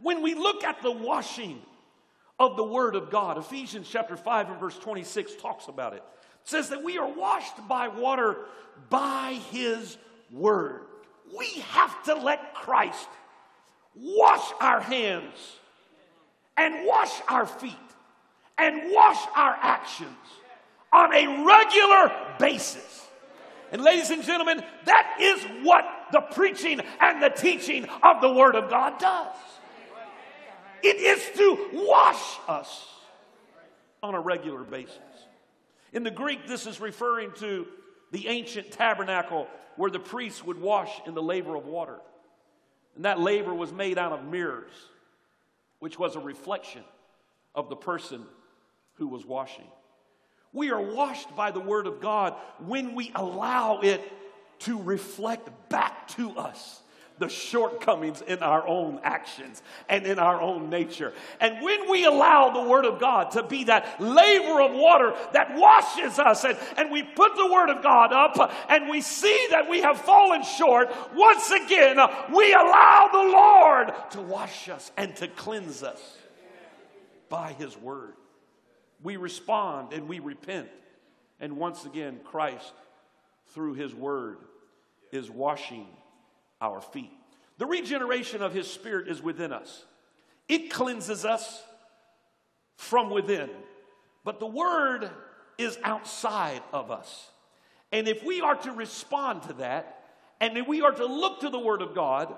when 0.00 0.22
we 0.22 0.34
look 0.34 0.64
at 0.64 0.82
the 0.82 0.90
washing 0.90 1.60
of 2.38 2.56
the 2.56 2.64
Word 2.64 2.96
of 2.96 3.10
God, 3.10 3.38
Ephesians 3.38 3.88
chapter 3.90 4.16
5 4.16 4.50
and 4.50 4.60
verse 4.60 4.78
26 4.78 5.36
talks 5.36 5.68
about 5.68 5.92
it. 5.92 6.02
It 6.42 6.48
says 6.48 6.70
that 6.70 6.82
we 6.82 6.98
are 6.98 7.08
washed 7.08 7.68
by 7.68 7.88
water 7.88 8.36
by 8.88 9.38
His 9.50 9.96
Word. 10.32 10.82
We 11.36 11.46
have 11.68 12.02
to 12.04 12.14
let 12.14 12.54
Christ 12.54 13.08
wash 13.94 14.52
our 14.60 14.80
hands 14.80 15.56
and 16.56 16.86
wash 16.86 17.12
our 17.28 17.46
feet 17.46 17.74
and 18.58 18.90
wash 18.92 19.18
our 19.36 19.56
actions 19.60 20.16
on 20.92 21.14
a 21.14 21.44
regular 21.44 22.12
basis. 22.38 23.06
And, 23.72 23.82
ladies 23.82 24.10
and 24.10 24.24
gentlemen, 24.24 24.62
that 24.86 25.16
is 25.20 25.40
what 25.62 25.84
the 26.12 26.20
preaching 26.20 26.80
and 27.00 27.22
the 27.22 27.28
teaching 27.28 27.84
of 28.02 28.20
the 28.20 28.32
Word 28.32 28.56
of 28.56 28.68
God 28.68 28.98
does. 28.98 29.36
It 30.82 30.96
is 30.96 31.36
to 31.36 31.86
wash 31.86 32.38
us 32.48 32.86
on 34.02 34.14
a 34.14 34.20
regular 34.20 34.64
basis. 34.64 34.96
In 35.92 36.02
the 36.02 36.10
Greek, 36.10 36.46
this 36.46 36.66
is 36.66 36.80
referring 36.80 37.32
to 37.36 37.66
the 38.12 38.28
ancient 38.28 38.72
tabernacle 38.72 39.46
where 39.76 39.90
the 39.90 40.00
priests 40.00 40.44
would 40.44 40.60
wash 40.60 40.90
in 41.06 41.14
the 41.14 41.22
laver 41.22 41.54
of 41.54 41.66
water. 41.66 41.98
And 42.96 43.04
that 43.04 43.20
laver 43.20 43.54
was 43.54 43.72
made 43.72 43.98
out 43.98 44.12
of 44.12 44.24
mirrors, 44.24 44.72
which 45.78 45.98
was 45.98 46.16
a 46.16 46.20
reflection 46.20 46.82
of 47.54 47.68
the 47.68 47.76
person 47.76 48.24
who 48.94 49.06
was 49.06 49.24
washing. 49.24 49.66
We 50.52 50.70
are 50.70 50.82
washed 50.82 51.34
by 51.36 51.50
the 51.52 51.60
Word 51.60 51.86
of 51.86 52.00
God 52.00 52.34
when 52.58 52.94
we 52.94 53.12
allow 53.14 53.80
it 53.80 54.00
to 54.60 54.80
reflect 54.80 55.48
back 55.68 56.08
to 56.08 56.36
us 56.36 56.80
the 57.20 57.28
shortcomings 57.28 58.22
in 58.22 58.38
our 58.38 58.66
own 58.66 58.98
actions 59.04 59.62
and 59.88 60.06
in 60.06 60.18
our 60.18 60.40
own 60.40 60.70
nature. 60.70 61.12
And 61.38 61.62
when 61.62 61.88
we 61.90 62.06
allow 62.06 62.50
the 62.50 62.68
Word 62.68 62.86
of 62.86 62.98
God 62.98 63.32
to 63.32 63.42
be 63.42 63.64
that 63.64 64.00
laver 64.00 64.62
of 64.62 64.72
water 64.72 65.14
that 65.34 65.54
washes 65.54 66.18
us, 66.18 66.44
and, 66.44 66.58
and 66.76 66.90
we 66.90 67.02
put 67.02 67.36
the 67.36 67.52
Word 67.52 67.68
of 67.70 67.82
God 67.82 68.12
up 68.12 68.52
and 68.68 68.88
we 68.88 69.02
see 69.02 69.46
that 69.50 69.68
we 69.68 69.82
have 69.82 70.00
fallen 70.00 70.42
short, 70.42 70.90
once 71.14 71.50
again, 71.50 71.98
we 72.34 72.52
allow 72.54 73.08
the 73.12 73.18
Lord 73.18 74.10
to 74.12 74.22
wash 74.22 74.68
us 74.68 74.90
and 74.96 75.14
to 75.16 75.28
cleanse 75.28 75.82
us 75.82 76.16
by 77.28 77.52
His 77.52 77.76
Word. 77.76 78.14
We 79.02 79.16
respond 79.16 79.92
and 79.92 80.08
we 80.08 80.18
repent. 80.18 80.68
And 81.40 81.56
once 81.56 81.84
again, 81.84 82.20
Christ, 82.24 82.72
through 83.48 83.74
His 83.74 83.94
Word, 83.94 84.38
is 85.12 85.30
washing 85.30 85.86
our 86.60 86.80
feet. 86.80 87.12
The 87.58 87.66
regeneration 87.66 88.42
of 88.42 88.52
His 88.52 88.70
Spirit 88.70 89.08
is 89.08 89.22
within 89.22 89.52
us, 89.52 89.84
it 90.48 90.70
cleanses 90.70 91.24
us 91.24 91.62
from 92.76 93.10
within. 93.10 93.50
But 94.24 94.38
the 94.38 94.46
Word 94.46 95.10
is 95.56 95.78
outside 95.82 96.62
of 96.72 96.90
us. 96.90 97.30
And 97.92 98.06
if 98.06 98.22
we 98.22 98.40
are 98.40 98.54
to 98.54 98.72
respond 98.72 99.42
to 99.44 99.52
that, 99.54 100.04
and 100.40 100.56
if 100.56 100.68
we 100.68 100.82
are 100.82 100.92
to 100.92 101.06
look 101.06 101.40
to 101.40 101.50
the 101.50 101.58
Word 101.58 101.82
of 101.82 101.94
God 101.94 102.34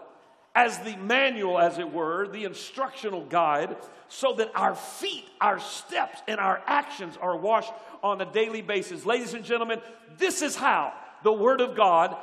as 0.55 0.79
the 0.81 0.97
manual, 0.97 1.59
as 1.59 1.79
it 1.79 1.93
were, 1.93 2.29
the 2.29 2.45
instructional 2.45 3.25
guide, 3.25 3.77
so 4.09 4.35
that 4.35 4.51
our 4.55 4.75
feet, 4.75 5.25
our 5.41 5.59
steps, 5.59 6.21
and 6.29 6.39
our 6.39 6.63
actions 6.67 7.17
are 7.21 7.37
washed 7.37 7.73
on 8.03 8.21
a 8.21 8.31
daily 8.31 8.61
basis. 8.61 9.07
Ladies 9.07 9.33
and 9.33 9.45
gentlemen, 9.45 9.81
this 10.19 10.43
is 10.43 10.55
how 10.55 10.93
the 11.23 11.33
Word 11.33 11.61
of 11.61 11.75
God 11.75 12.17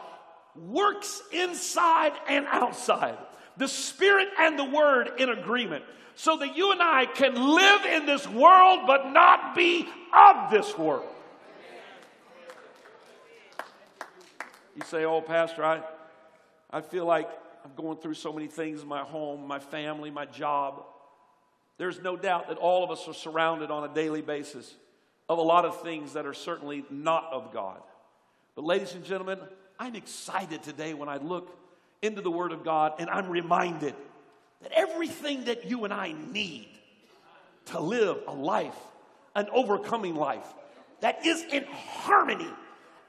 works 0.56 1.22
inside 1.32 2.14
and 2.28 2.46
outside. 2.48 3.18
The 3.58 3.68
Spirit 3.68 4.28
and 4.38 4.58
the 4.60 4.66
Word 4.66 5.12
in 5.18 5.30
agreement. 5.30 5.84
So 6.16 6.38
that 6.38 6.56
you 6.58 6.74
and 6.74 6.82
I 6.82 7.06
can 7.06 7.34
live 7.34 7.86
in 7.86 8.06
this 8.06 8.28
world 8.28 8.82
but 8.86 9.12
not 9.12 9.56
be 9.56 9.88
of 10.14 10.52
this 10.52 10.78
world. 10.78 11.08
You 14.76 14.84
say, 14.86 15.06
Oh, 15.06 15.22
Pastor, 15.22 15.64
I, 15.64 15.82
I 16.70 16.82
feel 16.82 17.06
like 17.06 17.30
I'm 17.70 17.84
going 17.84 17.98
through 17.98 18.16
so 18.16 18.34
many 18.34 18.48
things 18.48 18.82
in 18.82 18.88
my 18.88 19.02
home, 19.02 19.48
my 19.48 19.60
family, 19.60 20.10
my 20.10 20.26
job. 20.26 20.84
There's 21.78 22.02
no 22.02 22.18
doubt 22.18 22.50
that 22.50 22.58
all 22.58 22.84
of 22.84 22.92
us 22.92 23.08
are 23.08 23.14
surrounded 23.14 23.70
on 23.70 23.90
a 23.90 23.94
daily 23.94 24.22
basis 24.22 24.74
of 25.28 25.38
a 25.38 25.42
lot 25.42 25.66
of 25.66 25.82
things 25.82 26.14
that 26.14 26.26
are 26.26 26.34
certainly 26.34 26.84
not 26.90 27.30
of 27.32 27.54
God. 27.54 27.82
But, 28.56 28.66
ladies 28.66 28.94
and 28.94 29.06
gentlemen, 29.06 29.40
I'm 29.78 29.96
excited 29.96 30.64
today 30.64 30.94
when 30.94 31.10
I 31.10 31.18
look 31.18 31.56
into 32.02 32.22
the 32.22 32.32
Word 32.32 32.52
of 32.52 32.64
God 32.64 32.94
and 33.00 33.10
I'm 33.10 33.30
reminded 33.30 33.94
that 34.62 34.72
everything 34.72 35.46
that 35.46 35.70
you 35.70 35.86
and 35.86 35.94
I 35.94 36.14
need 36.32 36.70
to 37.66 37.80
live 37.80 38.18
a 38.28 38.34
life, 38.34 38.78
an 39.36 39.48
overcoming 39.54 40.16
life, 40.16 40.48
that 41.02 41.26
is 41.26 41.44
in 41.52 41.66
harmony 41.66 42.50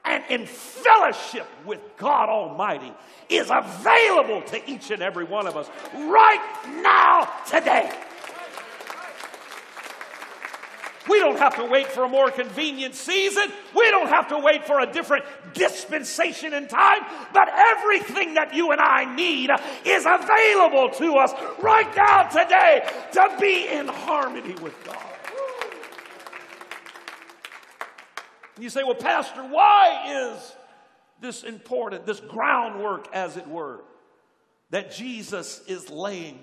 and 0.03 0.23
in 0.29 0.45
fellowship 0.45 1.47
with 1.65 1.79
God 1.97 2.29
Almighty 2.29 2.91
is 3.29 3.51
available 3.51 4.41
to 4.43 4.69
each 4.69 4.91
and 4.91 5.01
every 5.01 5.25
one 5.25 5.47
of 5.47 5.55
us 5.55 5.69
right 5.93 6.81
now, 6.81 7.29
today. 7.47 7.91
We 11.09 11.19
don't 11.19 11.39
have 11.39 11.55
to 11.55 11.65
wait 11.65 11.87
for 11.87 12.03
a 12.03 12.09
more 12.09 12.29
convenient 12.31 12.95
season. 12.95 13.51
We 13.75 13.89
don't 13.89 14.07
have 14.07 14.29
to 14.29 14.39
wait 14.39 14.65
for 14.65 14.79
a 14.79 14.91
different 14.91 15.25
dispensation 15.53 16.53
in 16.53 16.67
time. 16.67 17.01
But 17.33 17.49
everything 17.49 18.35
that 18.35 18.53
you 18.53 18.71
and 18.71 18.79
I 18.79 19.13
need 19.13 19.49
is 19.83 20.05
available 20.05 20.89
to 20.99 21.15
us 21.17 21.33
right 21.61 21.95
now 21.95 22.23
today 22.23 22.87
to 23.13 23.37
be 23.39 23.67
in 23.67 23.87
harmony 23.87 24.53
with 24.61 24.75
God. 24.85 25.10
You 28.61 28.69
say, 28.69 28.83
well, 28.83 28.95
Pastor, 28.95 29.41
why 29.41 30.33
is 30.33 30.55
this 31.19 31.43
important, 31.43 32.05
this 32.05 32.19
groundwork, 32.19 33.07
as 33.13 33.37
it 33.37 33.47
were, 33.47 33.81
that 34.69 34.91
Jesus 34.91 35.61
is 35.67 35.89
laying 35.89 36.39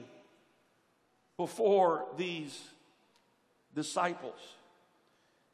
before 1.37 2.07
these 2.17 2.59
disciples. 3.75 4.39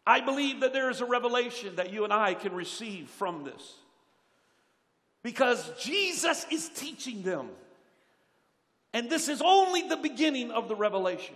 I 0.06 0.20
believe 0.20 0.60
that 0.60 0.72
there 0.72 0.90
is 0.90 1.00
a 1.00 1.06
revelation 1.06 1.76
that 1.76 1.92
you 1.92 2.04
and 2.04 2.12
I 2.12 2.34
can 2.34 2.54
receive 2.54 3.08
from 3.08 3.44
this. 3.44 3.74
Because 5.22 5.70
Jesus 5.78 6.46
is 6.50 6.70
teaching 6.70 7.22
them. 7.22 7.48
And 8.92 9.10
this 9.10 9.28
is 9.28 9.42
only 9.42 9.88
the 9.88 9.96
beginning 9.96 10.50
of 10.50 10.68
the 10.68 10.76
revelation. 10.76 11.34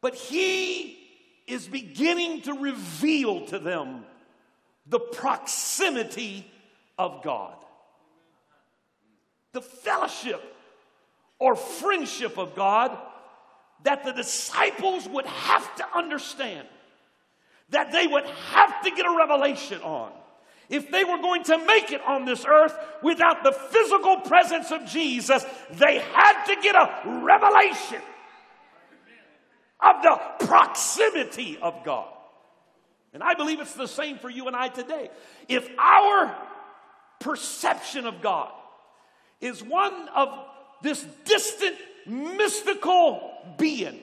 But 0.00 0.14
he 0.14 1.03
is 1.46 1.66
beginning 1.66 2.42
to 2.42 2.54
reveal 2.54 3.46
to 3.46 3.58
them 3.58 4.04
the 4.86 4.98
proximity 5.00 6.50
of 6.98 7.22
God, 7.22 7.54
the 9.52 9.60
fellowship 9.60 10.42
or 11.38 11.56
friendship 11.56 12.38
of 12.38 12.54
God 12.54 12.96
that 13.84 14.04
the 14.04 14.12
disciples 14.12 15.08
would 15.08 15.26
have 15.26 15.76
to 15.76 15.86
understand, 15.96 16.66
that 17.70 17.92
they 17.92 18.06
would 18.06 18.24
have 18.24 18.82
to 18.82 18.90
get 18.90 19.06
a 19.06 19.16
revelation 19.16 19.80
on. 19.82 20.12
If 20.70 20.90
they 20.90 21.04
were 21.04 21.18
going 21.18 21.44
to 21.44 21.58
make 21.66 21.92
it 21.92 22.00
on 22.00 22.24
this 22.24 22.46
earth 22.46 22.74
without 23.02 23.44
the 23.44 23.52
physical 23.52 24.20
presence 24.20 24.70
of 24.70 24.86
Jesus, 24.86 25.44
they 25.72 25.98
had 25.98 26.46
to 26.46 26.56
get 26.62 26.74
a 26.74 27.20
revelation 27.22 28.00
of 29.84 30.02
the 30.02 30.46
proximity 30.46 31.58
of 31.60 31.84
God. 31.84 32.08
And 33.12 33.22
I 33.22 33.34
believe 33.34 33.60
it's 33.60 33.74
the 33.74 33.86
same 33.86 34.18
for 34.18 34.28
you 34.28 34.46
and 34.48 34.56
I 34.56 34.68
today. 34.68 35.10
If 35.48 35.68
our 35.78 36.36
perception 37.20 38.06
of 38.06 38.20
God 38.20 38.50
is 39.40 39.62
one 39.62 40.08
of 40.14 40.28
this 40.82 41.02
distant 41.24 41.76
mystical 42.06 43.32
being 43.58 43.98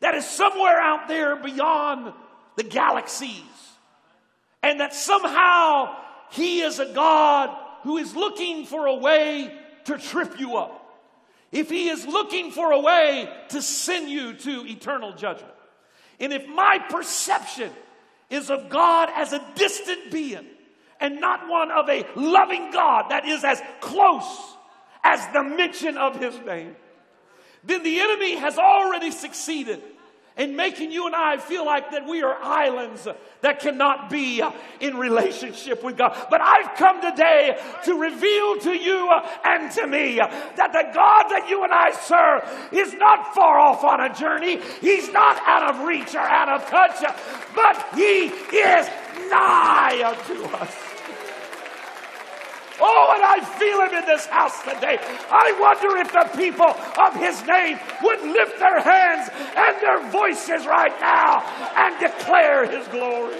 that 0.00 0.14
is 0.14 0.26
somewhere 0.26 0.78
out 0.80 1.08
there 1.08 1.36
beyond 1.36 2.12
the 2.56 2.62
galaxies. 2.62 3.42
And 4.62 4.80
that 4.80 4.94
somehow 4.94 5.96
he 6.30 6.60
is 6.60 6.78
a 6.78 6.92
God 6.92 7.56
who 7.82 7.96
is 7.98 8.14
looking 8.14 8.66
for 8.66 8.86
a 8.86 8.94
way 8.94 9.52
to 9.84 9.98
trip 9.98 10.38
you 10.38 10.56
up. 10.56 10.84
If 11.50 11.70
he 11.70 11.88
is 11.88 12.06
looking 12.06 12.50
for 12.50 12.72
a 12.72 12.80
way 12.80 13.28
to 13.50 13.62
send 13.62 14.10
you 14.10 14.34
to 14.34 14.66
eternal 14.66 15.14
judgment. 15.14 15.54
And 16.20 16.32
if 16.32 16.46
my 16.46 16.78
perception 16.90 17.70
is 18.28 18.50
of 18.50 18.68
God 18.68 19.08
as 19.14 19.32
a 19.32 19.44
distant 19.54 20.10
being 20.10 20.46
and 21.00 21.20
not 21.20 21.48
one 21.48 21.70
of 21.70 21.88
a 21.88 22.06
loving 22.16 22.70
God 22.70 23.10
that 23.10 23.24
is 23.24 23.44
as 23.44 23.62
close 23.80 24.56
as 25.02 25.26
the 25.32 25.42
mention 25.42 25.96
of 25.96 26.20
his 26.20 26.38
name, 26.40 26.76
then 27.64 27.82
the 27.82 28.00
enemy 28.00 28.36
has 28.36 28.58
already 28.58 29.10
succeeded 29.10 29.82
in 30.38 30.54
making 30.56 30.92
you 30.92 31.06
and 31.06 31.14
I 31.14 31.36
feel 31.36 31.66
like 31.66 31.90
that 31.90 32.06
we 32.06 32.22
are 32.22 32.34
islands 32.34 33.06
that 33.40 33.60
cannot 33.60 34.08
be 34.08 34.40
uh, 34.40 34.50
in 34.80 34.96
relationship 34.96 35.82
with 35.82 35.96
God. 35.96 36.16
But 36.30 36.40
I've 36.40 36.76
come 36.76 37.00
today 37.00 37.58
to 37.84 37.94
reveal 37.94 38.58
to 38.60 38.72
you 38.72 39.08
uh, 39.10 39.28
and 39.44 39.70
to 39.72 39.86
me 39.86 40.20
uh, 40.20 40.28
that 40.28 40.72
the 40.72 40.90
God 40.94 41.28
that 41.28 41.46
you 41.48 41.64
and 41.64 41.72
I 41.72 41.90
serve 41.92 42.72
is 42.72 42.94
not 42.94 43.34
far 43.34 43.58
off 43.58 43.84
on 43.84 44.00
a 44.00 44.14
journey. 44.14 44.60
He's 44.80 45.10
not 45.12 45.40
out 45.46 45.74
of 45.74 45.86
reach 45.86 46.14
or 46.14 46.20
out 46.20 46.48
of 46.48 46.68
touch, 46.68 47.02
but 47.54 47.86
He 47.94 48.26
is 48.26 48.88
nigh 49.30 50.02
unto 50.04 50.44
us. 50.56 50.87
Oh, 52.80 53.12
and 53.14 53.24
I 53.24 53.40
feel 53.58 53.80
him 53.82 53.94
in 54.02 54.06
this 54.06 54.26
house 54.26 54.62
today. 54.62 54.98
I 55.30 55.56
wonder 55.60 55.96
if 55.98 56.12
the 56.12 56.30
people 56.36 56.70
of 56.70 57.14
his 57.14 57.44
name 57.46 57.78
would 58.02 58.22
lift 58.22 58.58
their 58.58 58.80
hands 58.80 59.28
and 59.56 59.76
their 59.82 60.10
voices 60.10 60.66
right 60.66 60.94
now 61.00 61.42
and 61.76 61.98
declare 61.98 62.66
his 62.70 62.86
glory. 62.88 63.36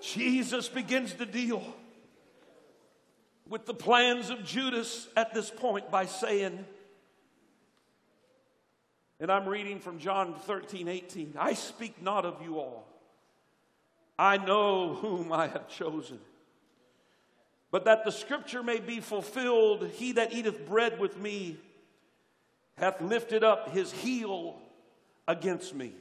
Jesus 0.00 0.68
begins 0.68 1.14
to 1.14 1.26
deal 1.26 1.62
with 3.48 3.66
the 3.66 3.74
plans 3.74 4.30
of 4.30 4.44
Judas 4.44 5.08
at 5.16 5.34
this 5.34 5.50
point 5.50 5.90
by 5.90 6.06
saying, 6.06 6.64
and 9.18 9.32
I'm 9.32 9.48
reading 9.48 9.80
from 9.80 9.98
John 9.98 10.34
13, 10.34 10.88
18, 10.88 11.34
I 11.38 11.54
speak 11.54 12.02
not 12.02 12.24
of 12.24 12.42
you 12.42 12.58
all, 12.58 12.86
I 14.18 14.36
know 14.36 14.94
whom 14.94 15.32
I 15.32 15.48
have 15.48 15.68
chosen. 15.68 16.18
But 17.70 17.84
that 17.84 18.04
the 18.04 18.12
scripture 18.12 18.62
may 18.62 18.78
be 18.78 19.00
fulfilled, 19.00 19.90
he 19.94 20.12
that 20.12 20.32
eateth 20.32 20.66
bread 20.66 20.98
with 20.98 21.18
me 21.18 21.56
hath 22.78 23.00
lifted 23.00 23.42
up 23.42 23.70
his 23.70 23.92
heel 23.92 24.56
against 25.26 25.74
me. 25.74 25.92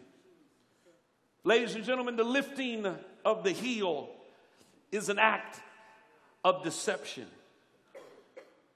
Ladies 1.45 1.75
and 1.75 1.83
gentlemen, 1.83 2.15
the 2.15 2.23
lifting 2.23 2.87
of 3.23 3.43
the 3.43 3.51
heel 3.51 4.09
is 4.91 5.09
an 5.09 5.19
act 5.19 5.61
of 6.43 6.63
deception, 6.63 7.27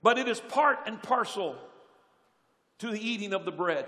but 0.03 0.19
it 0.19 0.27
is 0.27 0.39
part 0.39 0.77
and 0.85 1.01
parcel 1.01 1.55
to 2.77 2.91
the 2.91 2.99
eating 2.99 3.33
of 3.33 3.43
the 3.43 3.51
bread. 3.51 3.87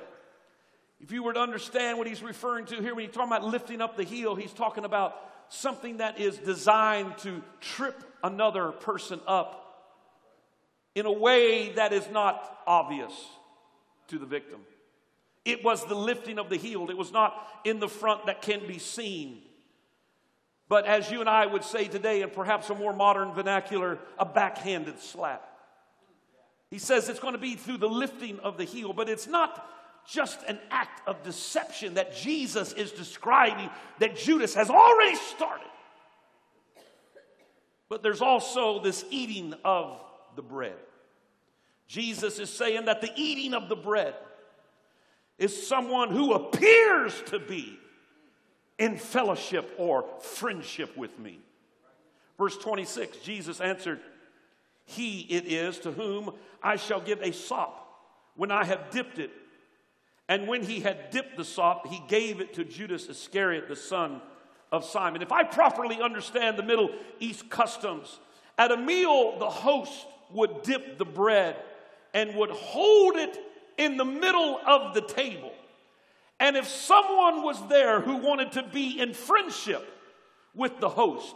If 1.00 1.12
you 1.12 1.22
were 1.22 1.34
to 1.34 1.40
understand 1.40 2.00
what 2.00 2.08
he's 2.08 2.24
referring 2.24 2.66
to 2.66 2.82
here 2.82 2.96
when 2.96 3.06
he's 3.06 3.14
talking 3.14 3.32
about 3.32 3.46
lifting 3.46 3.82
up 3.82 3.98
the 3.98 4.04
heel, 4.04 4.34
he's 4.34 4.52
talking 4.52 4.84
about 4.84 5.16
something 5.50 5.98
that 5.98 6.20
is 6.20 6.40
designed 6.40 7.20
to 7.20 7.44
trip 7.60 8.04
another 8.24 8.72
person 8.72 9.20
up 9.28 9.60
in 10.96 11.06
a 11.06 11.12
way 11.12 11.70
that 11.74 11.94
is 11.94 12.10
not 12.10 12.62
obvious 12.66 13.14
to 14.08 14.18
the 14.18 14.26
victim. 14.26 14.60
It 15.44 15.64
was 15.64 15.86
the 15.86 15.96
lifting 15.96 16.38
of 16.38 16.50
the 16.50 16.58
heel, 16.58 16.90
it 16.90 16.98
was 16.98 17.12
not 17.12 17.36
in 17.64 17.80
the 17.80 17.88
front 17.88 18.28
that 18.28 18.42
can 18.42 18.68
be 18.68 18.80
seen. 18.80 19.42
But 20.70 20.86
as 20.86 21.12
you 21.12 21.20
and 21.20 21.30
I 21.30 21.46
would 21.46 21.64
say 21.64 21.88
today, 21.88 22.22
in 22.22 22.30
perhaps 22.30 22.70
a 22.70 22.76
more 22.76 22.94
modern 22.94 23.34
vernacular, 23.34 24.00
a 24.18 24.26
backhanded 24.26 25.00
slap. 25.00 25.46
He 26.70 26.80
says 26.80 27.10
it's 27.10 27.20
going 27.20 27.34
to 27.34 27.40
be 27.40 27.56
through 27.56 27.80
the 27.80 27.90
lifting 27.90 28.40
of 28.40 28.58
the 28.58 28.64
heel, 28.64 28.94
but 28.94 29.10
it's 29.10 29.28
not 29.28 29.68
just 30.08 30.42
an 30.48 30.60
act 30.70 31.06
of 31.08 31.22
deception 31.24 31.96
that 31.96 32.16
Jesus 32.16 32.72
is 32.74 32.92
describing 32.92 33.70
that 34.00 34.16
Judas 34.16 34.54
has 34.56 34.70
already 34.70 35.18
started. 35.18 35.68
But 37.90 38.02
there's 38.02 38.22
also 38.22 38.82
this 38.82 39.04
eating 39.10 39.54
of 39.66 40.00
the 40.38 40.42
bread. 40.42 40.78
Jesus 41.88 42.40
is 42.40 42.50
saying 42.50 42.86
that 42.86 43.02
the 43.02 43.12
eating 43.18 43.54
of 43.54 43.68
the 43.68 43.76
bread 43.76 44.16
is 45.42 45.68
someone 45.68 46.12
who 46.12 46.34
appears 46.34 47.20
to 47.26 47.40
be 47.40 47.80
in 48.78 48.96
fellowship 48.96 49.74
or 49.80 50.06
friendship 50.20 50.96
with 50.96 51.18
me. 51.18 51.40
Verse 52.38 52.56
26 52.58 53.18
Jesus 53.18 53.60
answered, 53.60 54.00
He 54.86 55.22
it 55.22 55.46
is 55.48 55.80
to 55.80 55.92
whom 55.92 56.32
I 56.62 56.76
shall 56.76 57.02
give 57.02 57.24
a 57.24 57.34
sop 57.34 57.88
when 58.36 58.52
I 58.52 58.64
have 58.64 58.92
dipped 58.92 59.18
it. 59.18 59.32
And 60.30 60.48
when 60.48 60.62
he 60.62 60.80
had 60.80 61.10
dipped 61.10 61.38
the 61.38 61.44
sop, 61.44 61.88
he 61.88 62.04
gave 62.08 62.40
it 62.40 62.54
to 62.54 62.64
Judas 62.64 63.10
Iscariot, 63.10 63.68
the 63.68 63.76
son 63.76 64.22
of 64.72 64.86
Simon. 64.86 65.24
If 65.24 65.32
I 65.32 65.44
properly 65.44 66.00
understand 66.02 66.56
the 66.56 66.64
Middle 66.64 66.92
East 67.20 67.50
customs, 67.50 68.20
at 68.60 68.72
a 68.72 68.78
meal, 68.78 69.40
the 69.40 69.50
host 69.50 70.06
would 70.32 70.62
dip 70.62 71.00
the 71.00 71.06
bread 71.06 71.56
and 72.14 72.36
would 72.36 72.52
hold 72.52 73.16
it 73.16 73.40
in 73.82 73.98
the 73.98 74.06
middle 74.06 74.60
of 74.66 74.94
the 74.94 75.02
table. 75.02 75.52
And 76.40 76.56
if 76.56 76.68
someone 76.68 77.44
was 77.44 77.58
there 77.68 78.00
who 78.00 78.18
wanted 78.18 78.54
to 78.54 78.64
be 78.64 79.00
in 79.00 79.14
friendship 79.14 79.88
with 80.54 80.80
the 80.80 80.90
host, 80.90 81.36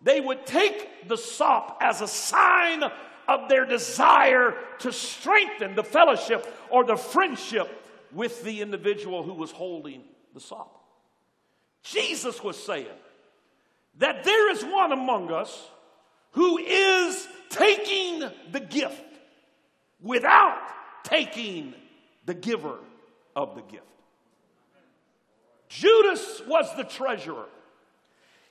they 0.00 0.20
would 0.20 0.46
take 0.46 1.08
the 1.08 1.16
sop 1.16 1.78
as 1.80 2.00
a 2.00 2.08
sign 2.08 2.82
of 3.28 3.48
their 3.48 3.66
desire 3.66 4.54
to 4.80 4.92
strengthen 4.92 5.74
the 5.74 5.84
fellowship 5.84 6.46
or 6.70 6.84
the 6.84 6.96
friendship 6.96 7.68
with 8.10 8.42
the 8.42 8.60
individual 8.62 9.22
who 9.22 9.34
was 9.34 9.50
holding 9.50 10.02
the 10.34 10.40
sop. 10.40 10.82
Jesus 11.82 12.42
was 12.42 12.62
saying 12.62 12.86
that 13.98 14.24
there 14.24 14.50
is 14.50 14.62
one 14.64 14.92
among 14.92 15.30
us 15.30 15.70
who 16.32 16.58
is 16.58 17.28
taking 17.50 18.20
the 18.50 18.60
gift 18.60 19.02
without 20.00 20.60
taking 21.04 21.74
the 22.24 22.34
giver 22.34 22.78
of 23.34 23.54
the 23.54 23.62
gift. 23.62 23.84
Judas 25.68 26.42
was 26.46 26.74
the 26.76 26.84
treasurer. 26.84 27.46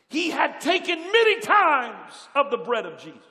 He 0.09 0.31
had 0.31 0.59
taken 0.59 0.99
many 0.99 1.39
times 1.39 2.27
of 2.35 2.51
the 2.51 2.57
bread 2.57 2.85
of 2.85 2.97
Jesus, 2.97 3.21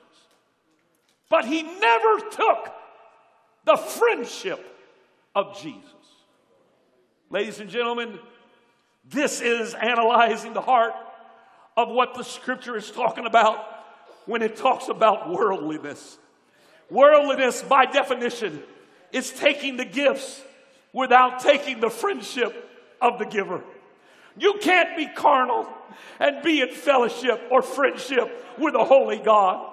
but 1.29 1.45
he 1.45 1.61
never 1.61 2.19
took 2.31 2.73
the 3.65 3.77
friendship 3.77 4.65
of 5.35 5.61
Jesus. 5.61 5.83
Ladies 7.29 7.59
and 7.59 7.69
gentlemen, 7.69 8.17
this 9.09 9.41
is 9.41 9.73
analyzing 9.73 10.53
the 10.53 10.61
heart 10.61 10.93
of 11.77 11.89
what 11.89 12.15
the 12.15 12.23
scripture 12.23 12.75
is 12.75 12.89
talking 12.91 13.25
about 13.25 13.65
when 14.25 14.41
it 14.41 14.55
talks 14.55 14.87
about 14.89 15.29
worldliness. 15.29 16.17
Worldliness, 16.89 17.61
by 17.61 17.85
definition, 17.85 18.63
is 19.11 19.31
taking 19.31 19.77
the 19.77 19.85
gifts 19.85 20.41
without 20.93 21.39
taking 21.39 21.79
the 21.79 21.89
friendship 21.89 22.69
of 23.01 23.19
the 23.19 23.25
giver. 23.25 23.63
You 24.37 24.55
can't 24.61 24.95
be 24.95 25.07
carnal 25.07 25.67
and 26.19 26.43
be 26.43 26.61
in 26.61 26.69
fellowship 26.69 27.41
or 27.51 27.61
friendship 27.61 28.29
with 28.57 28.75
a 28.75 28.83
holy 28.83 29.19
God. 29.19 29.67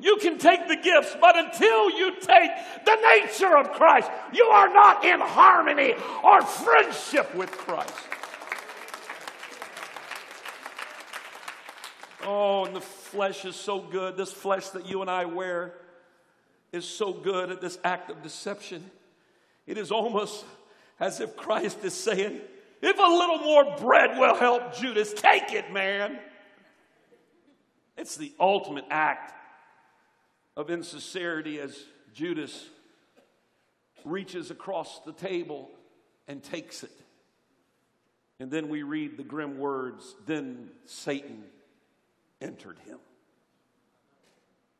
You 0.00 0.16
can 0.16 0.38
take 0.38 0.68
the 0.68 0.76
gifts, 0.76 1.16
but 1.20 1.36
until 1.36 1.90
you 1.90 2.12
take 2.20 2.50
the 2.84 2.96
nature 3.14 3.56
of 3.56 3.72
Christ, 3.72 4.08
you 4.32 4.44
are 4.44 4.72
not 4.72 5.04
in 5.04 5.20
harmony 5.20 5.94
or 6.22 6.42
friendship 6.42 7.34
with 7.34 7.50
Christ. 7.50 7.92
Oh, 12.22 12.64
and 12.64 12.76
the 12.76 12.80
flesh 12.80 13.44
is 13.44 13.56
so 13.56 13.80
good. 13.80 14.16
This 14.16 14.32
flesh 14.32 14.68
that 14.70 14.86
you 14.86 15.00
and 15.00 15.10
I 15.10 15.24
wear 15.24 15.72
is 16.72 16.84
so 16.84 17.12
good 17.12 17.50
at 17.50 17.60
this 17.60 17.78
act 17.84 18.10
of 18.10 18.22
deception. 18.22 18.90
It 19.66 19.78
is 19.78 19.90
almost 19.90 20.44
as 21.00 21.20
if 21.20 21.36
Christ 21.36 21.84
is 21.84 21.94
saying, 21.94 22.40
if 22.80 22.98
a 22.98 23.02
little 23.02 23.38
more 23.38 23.76
bread 23.78 24.18
will 24.18 24.34
help 24.34 24.76
Judas, 24.76 25.12
take 25.12 25.52
it, 25.52 25.72
man. 25.72 26.18
It's 27.96 28.16
the 28.16 28.32
ultimate 28.38 28.84
act 28.90 29.34
of 30.56 30.70
insincerity 30.70 31.60
as 31.60 31.84
Judas 32.14 32.68
reaches 34.04 34.50
across 34.50 35.00
the 35.00 35.12
table 35.12 35.70
and 36.28 36.42
takes 36.42 36.84
it. 36.84 36.90
And 38.40 38.50
then 38.50 38.68
we 38.68 38.82
read 38.82 39.16
the 39.16 39.24
grim 39.24 39.58
words, 39.58 40.14
then 40.26 40.70
Satan 40.86 41.44
entered 42.40 42.78
him. 42.86 42.98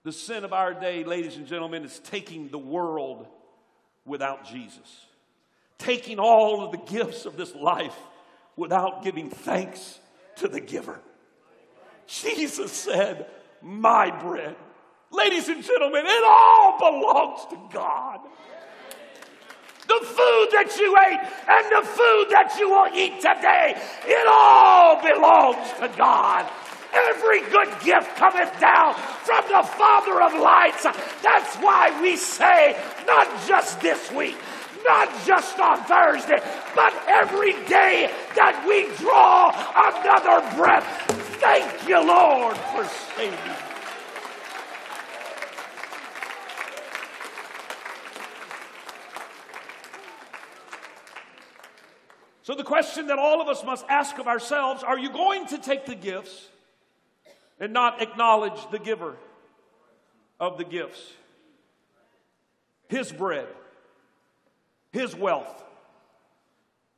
The 0.09 0.15
sin 0.15 0.43
of 0.43 0.55
our 0.55 0.73
day, 0.73 1.05
ladies 1.05 1.37
and 1.37 1.47
gentlemen, 1.47 1.85
is 1.85 1.99
taking 1.99 2.49
the 2.49 2.57
world 2.57 3.27
without 4.07 4.47
Jesus, 4.47 5.05
taking 5.77 6.19
all 6.19 6.65
of 6.65 6.73
the 6.73 6.79
gifts 6.79 7.27
of 7.27 7.37
this 7.37 7.55
life 7.55 7.95
without 8.57 9.05
giving 9.05 9.29
thanks 9.29 10.01
to 10.37 10.49
the 10.49 10.61
giver. 10.61 10.99
Jesus 12.07 12.73
said, 12.73 13.27
My 13.61 14.11
bread. 14.11 14.57
Ladies 15.11 15.51
and 15.51 15.63
gentlemen, 15.63 16.05
it 16.07 16.25
all 16.27 16.79
belongs 16.79 17.41
to 17.51 17.59
God. 17.71 18.21
The 19.89 20.07
food 20.07 20.49
that 20.53 20.75
you 20.79 20.97
ate 21.07 21.21
and 21.21 21.85
the 21.85 21.87
food 21.87 22.27
that 22.31 22.57
you 22.59 22.71
will 22.71 22.89
eat 22.95 23.17
today, 23.17 23.75
it 24.07 24.27
all 24.27 25.03
belongs 25.03 25.71
to 25.81 25.99
God. 25.99 26.51
Every 26.93 27.41
good 27.51 27.69
gift 27.85 28.17
cometh 28.17 28.59
down 28.61 28.95
from 28.95 29.45
the 29.49 29.63
Father 29.63 30.23
of 30.23 30.33
lights. 30.41 30.85
That's 31.23 31.57
why 31.57 32.01
we 32.01 32.17
say, 32.17 32.77
not 33.07 33.27
just 33.47 33.81
this 33.81 34.11
week, 34.13 34.37
not 34.85 35.09
just 35.27 35.59
on 35.61 35.85
Thursday, 35.85 36.39
but 36.75 36.95
every 37.07 37.53
day 37.67 38.11
that 38.37 38.65
we 38.67 38.89
draw 38.97 39.51
another 39.75 40.57
breath. 40.57 40.87
Thank 41.41 41.89
you, 41.89 42.05
Lord, 42.07 42.57
for 42.57 42.85
saving. 43.17 43.39
So, 52.43 52.55
the 52.55 52.65
question 52.65 53.09
that 53.09 53.19
all 53.19 53.43
of 53.43 53.49
us 53.49 53.63
must 53.63 53.85
ask 53.91 54.19
of 54.19 54.27
ourselves 54.27 54.83
are 54.83 54.99
you 54.99 55.11
going 55.11 55.47
to 55.49 55.59
take 55.59 55.85
the 55.85 55.95
gifts 55.95 56.49
and 57.61 57.73
not 57.73 58.01
acknowledge 58.01 58.59
the 58.71 58.79
giver 58.79 59.17
of 60.39 60.59
the 60.59 60.65
gifts, 60.65 61.13
his 62.89 63.11
bread, 63.13 63.49
his 64.93 65.15
wealth, 65.15 65.63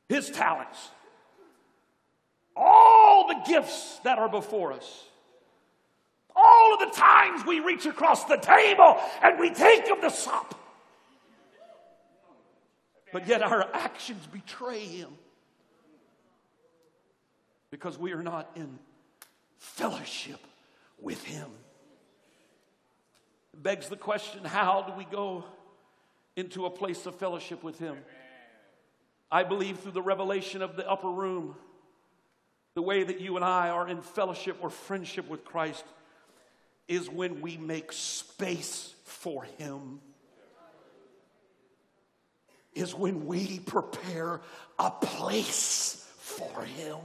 his 0.07 0.29
talents, 0.29 0.89
all 2.55 3.27
the 3.27 3.41
gifts 3.47 3.99
that 4.03 4.19
are 4.19 4.29
before 4.29 4.73
us. 4.73 5.05
All 6.33 6.73
of 6.73 6.79
the 6.79 6.95
times 6.95 7.45
we 7.45 7.59
reach 7.59 7.85
across 7.85 8.23
the 8.25 8.37
table 8.37 8.97
and 9.21 9.37
we 9.37 9.49
take 9.49 9.89
of 9.91 9.99
the 9.99 10.09
sop. 10.09 10.57
But 13.11 13.27
yet 13.27 13.41
our 13.41 13.67
actions 13.73 14.25
betray 14.27 14.79
him 14.79 15.09
because 17.69 17.97
we 17.97 18.13
are 18.13 18.23
not 18.23 18.49
in 18.55 18.79
fellowship 19.57 20.39
with 21.01 21.23
Him. 21.23 21.47
It 23.53 23.63
begs 23.63 23.89
the 23.89 23.97
question 23.97 24.43
how 24.43 24.83
do 24.83 24.93
we 24.97 25.05
go 25.05 25.43
into 26.35 26.65
a 26.65 26.69
place 26.69 27.05
of 27.05 27.15
fellowship 27.15 27.63
with 27.63 27.79
Him? 27.79 27.97
I 29.31 29.43
believe 29.43 29.79
through 29.79 29.93
the 29.93 30.01
revelation 30.01 30.61
of 30.61 30.75
the 30.75 30.89
upper 30.89 31.09
room, 31.09 31.55
the 32.73 32.81
way 32.81 33.03
that 33.03 33.19
you 33.19 33.35
and 33.35 33.45
I 33.45 33.69
are 33.69 33.87
in 33.87 34.01
fellowship 34.01 34.57
or 34.61 34.69
friendship 34.69 35.29
with 35.29 35.43
Christ 35.45 35.83
is 36.87 37.09
when 37.09 37.41
we 37.41 37.57
make 37.57 37.91
space 37.91 38.93
for 39.05 39.43
Him 39.57 39.99
is 42.73 42.95
when 42.95 43.25
we 43.25 43.59
prepare 43.59 44.41
a 44.79 44.91
place 44.91 46.07
for 46.17 46.63
Him. 46.63 46.99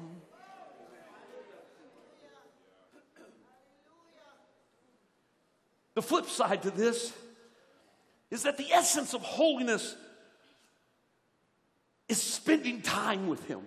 The 5.96 6.02
flip 6.02 6.26
side 6.26 6.62
to 6.62 6.70
this 6.70 7.12
is 8.30 8.42
that 8.42 8.58
the 8.58 8.70
essence 8.70 9.14
of 9.14 9.22
holiness 9.22 9.96
is 12.06 12.22
spending 12.22 12.82
time 12.82 13.28
with 13.28 13.44
Him. 13.46 13.62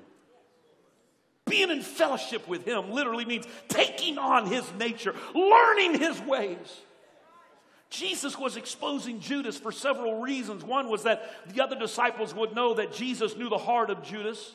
Being 1.48 1.72
in 1.72 1.82
fellowship 1.82 2.48
with 2.48 2.65
Him 2.65 2.92
literally 2.92 3.26
means 3.26 3.48
taking 3.68 4.20
on 4.20 4.46
His 4.46 4.63
nature, 4.78 5.15
learning 5.34 6.00
His 6.00 6.22
ways. 6.22 6.82
Jesus 7.89 8.38
was 8.38 8.58
exposing 8.58 9.20
Judas 9.20 9.58
for 9.58 9.72
several 9.72 10.22
reasons. 10.22 10.63
One 10.63 10.88
was 10.88 11.04
that 11.04 11.52
the 11.52 11.63
other 11.63 11.80
disciples 11.80 12.36
would 12.36 12.54
know 12.54 12.76
that 12.76 12.94
Jesus 12.94 13.36
knew 13.36 13.50
the 13.50 13.58
heart 13.58 13.89
of 13.89 14.04
Judas 14.04 14.54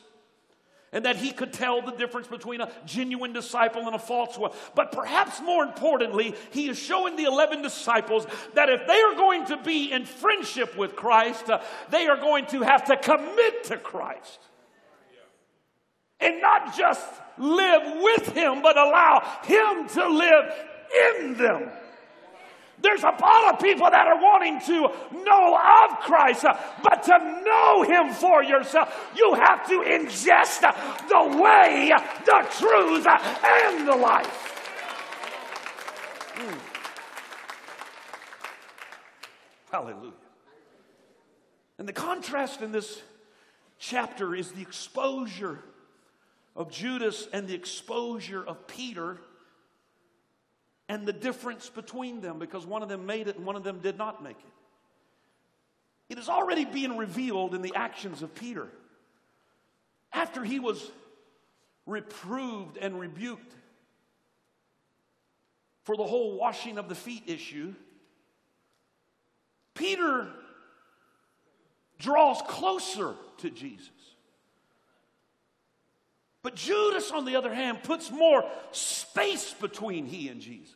and 0.95 1.03
that 1.03 1.17
he 1.17 1.31
could 1.31 1.51
tell 1.51 1.81
the 1.81 1.91
difference 1.91 2.25
between 2.25 2.61
a 2.61 2.71
genuine 2.85 3.33
disciple 3.33 3.85
and 3.85 3.93
a 3.93 3.99
false 3.99 4.37
one. 4.37 4.51
But 4.75 4.93
perhaps 4.93 5.41
more 5.41 5.61
importantly, 5.61 6.33
he 6.51 6.69
is 6.69 6.79
showing 6.79 7.17
the 7.17 7.25
11 7.25 7.61
disciples 7.61 8.25
that 8.53 8.69
if 8.69 8.87
they 8.87 9.01
are 9.01 9.13
going 9.15 9.45
to 9.47 9.57
be 9.57 9.91
in 9.91 10.05
friendship 10.05 10.77
with 10.77 10.95
Christ, 10.95 11.49
uh, 11.49 11.61
they 11.89 12.07
are 12.07 12.15
going 12.15 12.45
to 12.47 12.61
have 12.61 12.85
to 12.85 12.95
commit 12.95 13.65
to 13.65 13.77
Christ. 13.77 14.39
And 16.21 16.39
not 16.39 16.77
just 16.77 17.05
live 17.37 18.01
with 18.01 18.29
him, 18.29 18.61
but 18.61 18.77
allow 18.77 19.41
him 19.43 19.89
to 19.89 20.07
live 20.07 20.53
in 21.19 21.33
them. 21.33 21.71
There's 22.81 23.03
a 23.03 23.15
lot 23.19 23.53
of 23.53 23.59
people 23.59 23.89
that 23.89 24.07
are 24.07 24.21
wanting 24.21 24.59
to 24.61 24.91
know 25.23 25.57
of 25.57 25.99
Christ, 26.01 26.45
uh, 26.45 26.57
but 26.83 27.03
to 27.03 27.41
know 27.45 27.83
Him 27.83 28.13
for 28.13 28.43
yourself, 28.43 29.11
you 29.15 29.33
have 29.33 29.67
to 29.67 29.79
ingest 29.79 30.61
the 30.61 31.41
way, 31.41 31.91
the 32.25 32.47
truth, 32.59 33.07
and 33.07 33.87
the 33.87 33.95
life. 33.95 34.51
Mm. 36.35 36.59
Hallelujah. 39.71 40.11
And 41.77 41.87
the 41.87 41.93
contrast 41.93 42.61
in 42.61 42.71
this 42.71 43.01
chapter 43.79 44.35
is 44.35 44.51
the 44.51 44.61
exposure 44.61 45.59
of 46.55 46.71
Judas 46.71 47.27
and 47.33 47.47
the 47.47 47.53
exposure 47.53 48.43
of 48.45 48.67
Peter 48.67 49.19
and 50.87 51.05
the 51.05 51.13
difference 51.13 51.69
between 51.69 52.21
them 52.21 52.39
because 52.39 52.65
one 52.65 52.83
of 52.83 52.89
them 52.89 53.05
made 53.05 53.27
it 53.27 53.37
and 53.37 53.45
one 53.45 53.55
of 53.55 53.63
them 53.63 53.79
did 53.79 53.97
not 53.97 54.23
make 54.23 54.37
it. 54.37 54.53
It 56.13 56.19
is 56.19 56.29
already 56.29 56.65
being 56.65 56.97
revealed 56.97 57.55
in 57.55 57.61
the 57.61 57.73
actions 57.75 58.21
of 58.21 58.35
Peter. 58.35 58.67
After 60.13 60.43
he 60.43 60.59
was 60.59 60.91
reproved 61.85 62.77
and 62.77 62.99
rebuked 62.99 63.53
for 65.83 65.97
the 65.97 66.03
whole 66.03 66.37
washing 66.37 66.77
of 66.77 66.89
the 66.89 66.95
feet 66.95 67.23
issue, 67.27 67.73
Peter 69.73 70.27
draws 71.99 72.41
closer 72.47 73.15
to 73.37 73.49
Jesus. 73.49 73.89
But 76.45 76.53
Judas, 76.53 77.09
on 77.09 77.25
the 77.25 77.37
other 77.37 77.51
hand, 77.51 77.81
puts 77.81 78.11
more 78.11 78.47
space 78.69 79.51
between 79.55 80.05
he 80.05 80.29
and 80.29 80.39
Jesus 80.39 80.75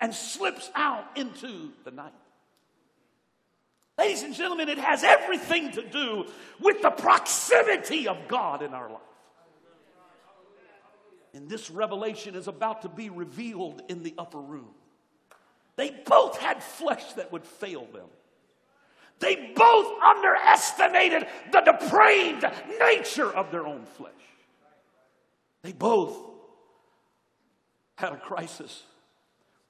and 0.00 0.14
slips 0.14 0.70
out 0.74 1.04
into 1.16 1.68
the 1.84 1.90
night. 1.90 2.14
Ladies 3.98 4.22
and 4.22 4.34
gentlemen, 4.34 4.70
it 4.70 4.78
has 4.78 5.04
everything 5.04 5.72
to 5.72 5.82
do 5.82 6.24
with 6.60 6.80
the 6.80 6.88
proximity 6.88 8.08
of 8.08 8.16
God 8.26 8.62
in 8.62 8.72
our 8.72 8.88
life. 8.88 9.02
And 11.34 11.46
this 11.50 11.70
revelation 11.70 12.34
is 12.34 12.48
about 12.48 12.80
to 12.82 12.88
be 12.88 13.10
revealed 13.10 13.82
in 13.90 14.02
the 14.02 14.14
upper 14.16 14.40
room. 14.40 14.70
They 15.76 15.90
both 15.90 16.38
had 16.38 16.62
flesh 16.62 17.12
that 17.12 17.32
would 17.32 17.44
fail 17.44 17.84
them. 17.92 18.08
They 19.18 19.52
both 19.54 20.02
underestimated 20.02 21.26
the 21.52 21.60
depraved 21.60 22.46
nature 22.80 23.30
of 23.30 23.50
their 23.50 23.66
own 23.66 23.84
flesh. 23.84 24.14
They 25.62 25.72
both 25.72 26.16
had 27.96 28.12
a 28.12 28.16
crisis 28.16 28.84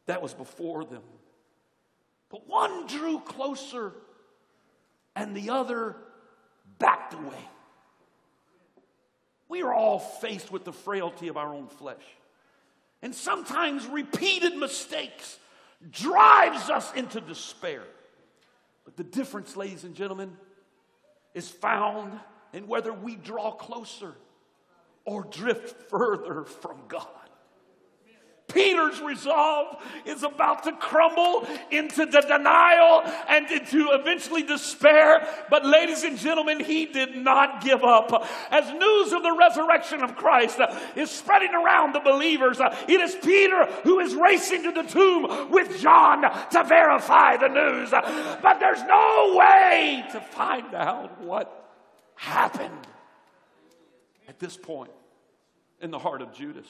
that 0.06 0.22
was 0.22 0.34
before 0.34 0.84
them. 0.84 1.02
But 2.30 2.46
one 2.46 2.86
drew 2.86 3.20
closer 3.20 3.92
and 5.16 5.34
the 5.34 5.50
other 5.50 5.96
backed 6.78 7.14
away. 7.14 7.48
We 9.48 9.62
are 9.62 9.72
all 9.72 9.98
faced 9.98 10.52
with 10.52 10.64
the 10.64 10.72
frailty 10.72 11.28
of 11.28 11.36
our 11.36 11.54
own 11.54 11.68
flesh. 11.68 12.02
And 13.00 13.14
sometimes 13.14 13.86
repeated 13.86 14.56
mistakes 14.56 15.38
drives 15.90 16.68
us 16.68 16.92
into 16.94 17.20
despair. 17.20 17.82
But 18.84 18.96
the 18.96 19.04
difference, 19.04 19.56
ladies 19.56 19.84
and 19.84 19.94
gentlemen, 19.94 20.36
is 21.34 21.48
found 21.48 22.18
in 22.52 22.66
whether 22.66 22.92
we 22.92 23.16
draw 23.16 23.52
closer 23.52 24.14
or 25.08 25.24
drift 25.24 25.88
further 25.88 26.44
from 26.44 26.76
God. 26.86 27.06
Peter's 28.46 29.00
resolve 29.00 29.82
is 30.04 30.22
about 30.22 30.64
to 30.64 30.72
crumble 30.72 31.46
into 31.70 32.04
the 32.06 32.20
denial 32.20 33.02
and 33.28 33.50
into 33.50 33.90
eventually 33.92 34.42
despair. 34.42 35.26
But, 35.50 35.66
ladies 35.66 36.02
and 36.02 36.18
gentlemen, 36.18 36.60
he 36.60 36.86
did 36.86 37.16
not 37.16 37.62
give 37.62 37.84
up. 37.84 38.26
As 38.50 38.70
news 38.70 39.12
of 39.12 39.22
the 39.22 39.36
resurrection 39.38 40.02
of 40.02 40.16
Christ 40.16 40.60
uh, 40.60 40.78
is 40.96 41.10
spreading 41.10 41.54
around 41.54 41.94
the 41.94 42.00
believers, 42.00 42.58
uh, 42.58 42.74
it 42.86 43.00
is 43.00 43.14
Peter 43.16 43.66
who 43.84 44.00
is 44.00 44.14
racing 44.14 44.62
to 44.64 44.72
the 44.72 44.82
tomb 44.82 45.50
with 45.50 45.78
John 45.80 46.22
to 46.22 46.64
verify 46.64 47.36
the 47.36 47.48
news. 47.48 47.90
But 47.90 48.60
there's 48.60 48.82
no 48.82 49.36
way 49.36 50.04
to 50.12 50.20
find 50.20 50.74
out 50.74 51.20
what 51.20 51.70
happened 52.14 52.86
at 54.28 54.38
this 54.38 54.56
point 54.56 54.90
in 55.80 55.90
the 55.90 55.98
heart 55.98 56.22
of 56.22 56.32
Judas. 56.32 56.66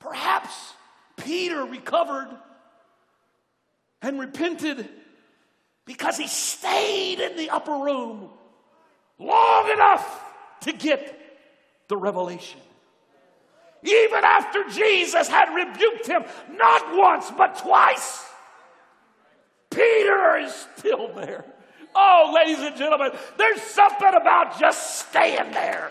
Perhaps 0.00 0.74
Peter 1.16 1.64
recovered 1.64 2.28
and 4.02 4.20
repented 4.20 4.88
because 5.86 6.18
he 6.18 6.26
stayed 6.26 7.20
in 7.20 7.36
the 7.36 7.50
upper 7.50 7.72
room 7.72 8.28
long 9.18 9.70
enough 9.70 10.32
to 10.62 10.72
get 10.72 11.20
the 11.88 11.96
revelation. 11.96 12.60
Even 13.82 14.24
after 14.24 14.64
Jesus 14.70 15.28
had 15.28 15.54
rebuked 15.54 16.06
him 16.06 16.24
not 16.50 16.96
once 16.96 17.30
but 17.30 17.58
twice, 17.58 18.24
Peter 19.70 20.38
is 20.38 20.66
still 20.76 21.12
there. 21.14 21.44
Oh, 21.94 22.32
ladies 22.34 22.58
and 22.58 22.76
gentlemen, 22.76 23.12
there's 23.36 23.62
something 23.62 24.14
about 24.14 24.58
just 24.58 25.06
staying 25.06 25.52
there 25.52 25.90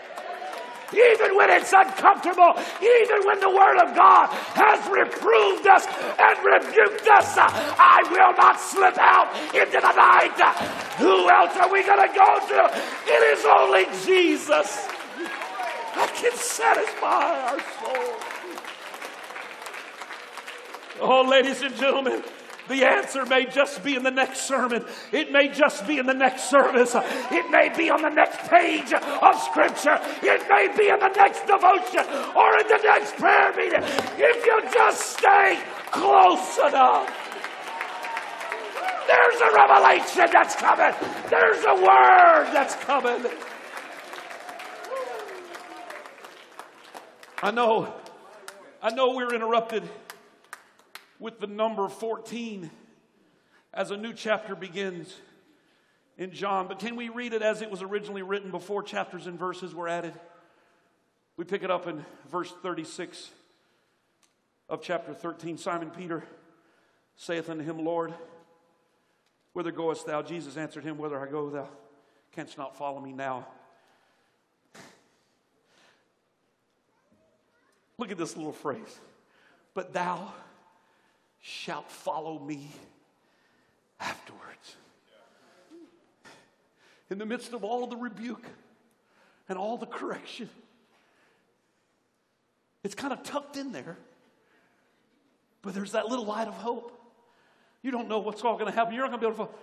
even 0.92 1.36
when 1.36 1.50
it's 1.50 1.72
uncomfortable, 1.72 2.54
even 2.80 3.26
when 3.26 3.40
the 3.40 3.50
Word 3.50 3.78
of 3.82 3.94
God 3.96 4.28
has 4.54 4.78
reproved 4.88 5.66
us 5.66 5.86
and 5.86 6.38
rebuked 6.44 7.08
us. 7.08 7.34
I 7.36 8.02
will 8.10 8.36
not 8.36 8.60
slip 8.60 8.96
out 8.98 9.34
into 9.54 9.80
the 9.80 9.92
night. 9.92 10.38
Who 10.98 11.28
else 11.28 11.56
are 11.56 11.72
we 11.72 11.84
going 11.84 12.08
to 12.08 12.14
go 12.14 12.38
to? 12.48 12.70
It 13.06 13.22
is 13.34 13.44
only 13.44 13.84
Jesus 14.04 14.86
that 15.94 16.12
can 16.14 16.32
satisfy 16.36 17.40
our 17.48 17.60
soul. 17.80 18.14
Oh, 21.00 21.28
ladies 21.28 21.62
and 21.62 21.74
gentlemen. 21.74 22.22
The 22.68 22.84
answer 22.84 23.26
may 23.26 23.44
just 23.44 23.84
be 23.84 23.94
in 23.94 24.02
the 24.02 24.10
next 24.10 24.42
sermon. 24.42 24.84
It 25.12 25.30
may 25.30 25.48
just 25.48 25.86
be 25.86 25.98
in 25.98 26.06
the 26.06 26.14
next 26.14 26.48
service. 26.48 26.94
It 26.94 27.50
may 27.50 27.70
be 27.76 27.90
on 27.90 28.00
the 28.00 28.08
next 28.08 28.38
page 28.48 28.92
of 28.92 29.42
Scripture. 29.42 30.00
It 30.22 30.48
may 30.48 30.74
be 30.76 30.88
in 30.88 30.98
the 30.98 31.12
next 31.14 31.46
devotion 31.46 32.04
or 32.34 32.58
in 32.58 32.68
the 32.68 32.80
next 32.82 33.16
prayer 33.16 33.52
meeting. 33.54 33.82
If 33.82 34.46
you 34.46 34.62
just 34.72 35.18
stay 35.18 35.62
close 35.90 36.58
enough. 36.58 37.24
There's 39.06 39.40
a 39.40 39.54
revelation 39.54 40.28
that's 40.32 40.56
coming. 40.56 40.94
There's 41.28 41.64
a 41.64 41.74
word 41.74 42.50
that's 42.52 42.74
coming. 42.76 43.26
I 47.42 47.50
know 47.50 47.92
I 48.82 48.90
know 48.90 49.14
we're 49.14 49.34
interrupted 49.34 49.82
with 51.18 51.40
the 51.40 51.46
number 51.46 51.88
14 51.88 52.70
as 53.72 53.90
a 53.90 53.96
new 53.96 54.12
chapter 54.12 54.54
begins 54.54 55.14
in 56.16 56.30
John, 56.30 56.68
but 56.68 56.78
can 56.78 56.96
we 56.96 57.08
read 57.08 57.32
it 57.32 57.42
as 57.42 57.62
it 57.62 57.70
was 57.70 57.82
originally 57.82 58.22
written 58.22 58.50
before 58.50 58.82
chapters 58.82 59.26
and 59.26 59.38
verses 59.38 59.74
were 59.74 59.88
added? 59.88 60.14
We 61.36 61.44
pick 61.44 61.62
it 61.62 61.70
up 61.70 61.86
in 61.88 62.04
verse 62.30 62.52
36 62.62 63.30
of 64.68 64.80
chapter 64.80 65.12
13. 65.12 65.58
Simon 65.58 65.90
Peter 65.90 66.24
saith 67.16 67.50
unto 67.50 67.64
him, 67.64 67.84
Lord, 67.84 68.14
whither 69.52 69.72
goest 69.72 70.06
thou? 70.06 70.22
Jesus 70.22 70.56
answered 70.56 70.84
him, 70.84 70.98
Whither 70.98 71.18
I 71.18 71.30
go, 71.30 71.50
thou 71.50 71.68
canst 72.32 72.56
not 72.56 72.76
follow 72.76 73.00
me 73.00 73.12
now. 73.12 73.46
Look 77.98 78.10
at 78.10 78.18
this 78.18 78.36
little 78.36 78.52
phrase. 78.52 79.00
But 79.72 79.92
thou 79.92 80.32
shalt 81.46 81.90
follow 81.90 82.38
me 82.38 82.70
afterwards. 84.00 84.76
In 87.10 87.18
the 87.18 87.26
midst 87.26 87.52
of 87.52 87.62
all 87.64 87.86
the 87.86 87.98
rebuke 87.98 88.46
and 89.50 89.58
all 89.58 89.76
the 89.76 89.84
correction, 89.84 90.48
it's 92.82 92.94
kind 92.94 93.12
of 93.12 93.22
tucked 93.24 93.58
in 93.58 93.72
there, 93.72 93.98
but 95.60 95.74
there's 95.74 95.92
that 95.92 96.08
little 96.08 96.24
light 96.24 96.48
of 96.48 96.54
hope. 96.54 96.98
You 97.82 97.90
don't 97.90 98.08
know 98.08 98.20
what's 98.20 98.42
all 98.42 98.56
going 98.56 98.72
to 98.72 98.76
happen. 98.76 98.94
You're 98.94 99.02
not 99.02 99.10
going 99.10 99.20
to 99.20 99.28
be 99.28 99.34
able 99.34 99.44
to 99.44 99.52
follow, 99.52 99.60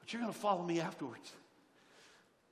but 0.00 0.12
you're 0.14 0.22
going 0.22 0.32
to 0.32 0.38
follow 0.38 0.62
me 0.64 0.80
afterwards. 0.80 1.30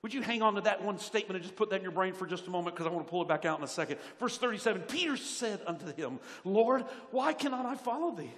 Would 0.03 0.12
you 0.12 0.20
hang 0.20 0.42
on 0.42 0.57
to 0.57 0.61
that 0.62 0.85
one 0.85 0.99
statement 0.99 1.37
and 1.37 1.42
just 1.42 1.57
put 1.57 1.70
that 1.70 1.77
in 1.77 1.83
your 1.83 1.92
brain 1.92 2.12
for 2.12 2.27
just 2.27 2.46
a 2.46 2.51
moment 2.51 2.77
because 2.77 2.87
I 2.87 2.90
want 2.90 3.07
to 3.07 3.11
pull 3.11 3.23
it 3.23 3.29
back 3.29 3.46
out 3.46 3.57
in 3.57 3.64
a 3.64 3.68
second. 3.68 3.99
Verse 4.18 4.37
37 4.37 4.83
Peter 4.83 5.16
said 5.16 5.61
unto 5.66 5.94
him, 5.94 6.20
Lord, 6.44 6.85
why 7.11 7.33
cannot 7.33 7.64
I 7.64 7.75
follow 7.75 8.14
thee? 8.14 8.31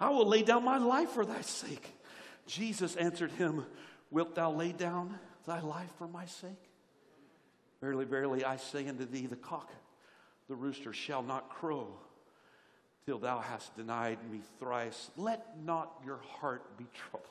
I 0.00 0.10
will 0.10 0.26
lay 0.26 0.42
down 0.42 0.64
my 0.64 0.78
life 0.78 1.10
for 1.10 1.24
thy 1.24 1.40
sake. 1.42 1.92
Jesus 2.46 2.96
answered 2.96 3.30
him, 3.32 3.64
Wilt 4.10 4.34
thou 4.34 4.52
lay 4.52 4.72
down 4.72 5.18
thy 5.46 5.60
life 5.60 5.90
for 5.98 6.06
my 6.06 6.26
sake? 6.26 6.50
Verily, 7.80 8.04
verily, 8.04 8.44
I 8.44 8.56
say 8.56 8.86
unto 8.88 9.04
thee, 9.04 9.26
the 9.26 9.36
cock, 9.36 9.70
the 10.48 10.54
rooster 10.54 10.92
shall 10.92 11.22
not 11.22 11.48
crow 11.48 11.88
till 13.06 13.18
thou 13.18 13.40
hast 13.40 13.76
denied 13.76 14.18
me 14.30 14.40
thrice. 14.60 15.10
Let 15.16 15.60
not 15.64 15.90
your 16.04 16.20
heart 16.40 16.76
be 16.78 16.86
troubled. 16.94 17.28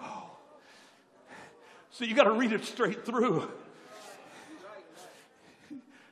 Oh. 0.00 0.30
So 1.90 2.04
you 2.04 2.14
got 2.14 2.24
to 2.24 2.32
read 2.32 2.52
it 2.52 2.64
straight 2.64 3.04
through. 3.04 3.48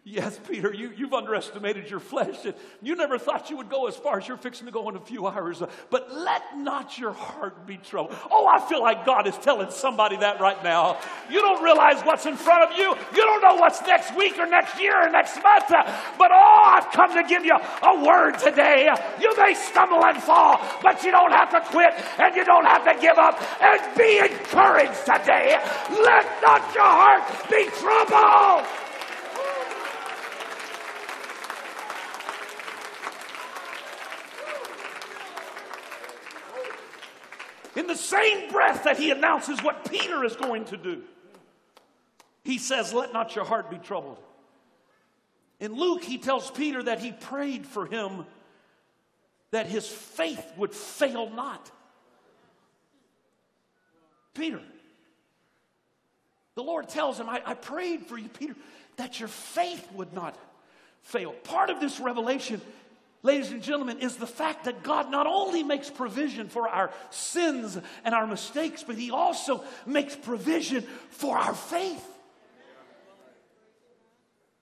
Yes, 0.04 0.36
Peter, 0.48 0.74
you, 0.74 0.92
you've 0.96 1.12
underestimated 1.12 1.88
your 1.88 2.00
flesh. 2.00 2.34
You 2.82 2.96
never 2.96 3.18
thought 3.18 3.50
you 3.50 3.58
would 3.58 3.70
go 3.70 3.86
as 3.86 3.94
far 3.94 4.18
as 4.18 4.26
you're 4.26 4.36
fixing 4.36 4.66
to 4.66 4.72
go 4.72 4.88
in 4.88 4.96
a 4.96 5.00
few 5.00 5.28
hours. 5.28 5.62
But 5.90 6.12
let 6.12 6.58
not 6.58 6.98
your 6.98 7.12
heart 7.12 7.68
be 7.68 7.76
troubled. 7.76 8.18
Oh, 8.28 8.48
I 8.48 8.58
feel 8.68 8.82
like 8.82 9.06
God 9.06 9.28
is 9.28 9.38
telling 9.38 9.70
somebody 9.70 10.16
that 10.16 10.40
right 10.40 10.60
now. 10.64 10.98
You 11.30 11.40
don't 11.40 11.62
realize 11.62 12.02
what's 12.02 12.26
in 12.26 12.34
front 12.34 12.68
of 12.68 12.76
you. 12.76 12.90
You 13.14 13.22
don't 13.22 13.42
know 13.42 13.54
what's 13.54 13.80
next 13.82 14.16
week 14.16 14.36
or 14.40 14.46
next 14.46 14.80
year 14.80 15.06
or 15.06 15.08
next 15.08 15.40
month. 15.40 15.68
But 15.68 16.32
oh, 16.32 16.62
I've 16.66 16.90
come 16.90 17.14
to 17.14 17.22
give 17.22 17.44
you 17.44 17.54
a 17.54 18.04
word 18.04 18.40
today. 18.40 18.90
You 19.20 19.32
may 19.36 19.54
stumble 19.54 20.04
and 20.04 20.20
fall, 20.20 20.58
but 20.82 21.04
you 21.04 21.12
don't 21.12 21.30
have 21.30 21.50
to 21.52 21.60
quit 21.70 21.94
and 22.18 22.34
you 22.34 22.44
don't 22.44 22.66
have 22.66 22.84
to 22.92 23.00
give 23.00 23.18
up. 23.18 23.40
And 23.62 23.96
be 23.96 24.18
encouraged 24.18 25.06
today. 25.06 25.62
Let 25.90 26.42
not 26.42 26.74
your 26.74 26.82
heart 26.82 27.48
be 27.48 27.70
troubled. 27.78 28.81
In 37.76 37.86
the 37.86 37.96
same 37.96 38.50
breath 38.50 38.84
that 38.84 38.98
he 38.98 39.10
announces 39.10 39.62
what 39.62 39.90
Peter 39.90 40.24
is 40.24 40.36
going 40.36 40.64
to 40.66 40.76
do, 40.76 41.02
he 42.44 42.58
says, 42.58 42.92
Let 42.92 43.12
not 43.12 43.34
your 43.34 43.44
heart 43.44 43.70
be 43.70 43.78
troubled. 43.78 44.18
In 45.60 45.74
Luke, 45.74 46.02
he 46.02 46.18
tells 46.18 46.50
Peter 46.50 46.82
that 46.82 46.98
he 46.98 47.12
prayed 47.12 47.66
for 47.66 47.86
him 47.86 48.26
that 49.52 49.66
his 49.66 49.86
faith 49.86 50.44
would 50.56 50.72
fail 50.72 51.30
not. 51.30 51.70
Peter, 54.34 54.60
the 56.54 56.62
Lord 56.62 56.88
tells 56.88 57.18
him, 57.18 57.28
I, 57.28 57.42
I 57.44 57.54
prayed 57.54 58.06
for 58.06 58.18
you, 58.18 58.28
Peter, 58.28 58.56
that 58.96 59.20
your 59.20 59.28
faith 59.28 59.86
would 59.92 60.12
not 60.12 60.36
fail. 61.02 61.32
Part 61.32 61.70
of 61.70 61.80
this 61.80 62.00
revelation 62.00 62.60
ladies 63.22 63.50
and 63.50 63.62
gentlemen, 63.62 63.98
is 64.00 64.16
the 64.16 64.26
fact 64.26 64.64
that 64.64 64.82
God 64.82 65.10
not 65.10 65.26
only 65.26 65.62
makes 65.62 65.90
provision 65.90 66.48
for 66.48 66.68
our 66.68 66.90
sins 67.10 67.78
and 68.04 68.14
our 68.14 68.26
mistakes, 68.26 68.82
but 68.82 68.96
He 68.96 69.10
also 69.10 69.64
makes 69.86 70.16
provision 70.16 70.82
for 71.10 71.38
our 71.38 71.54
faith. 71.54 72.06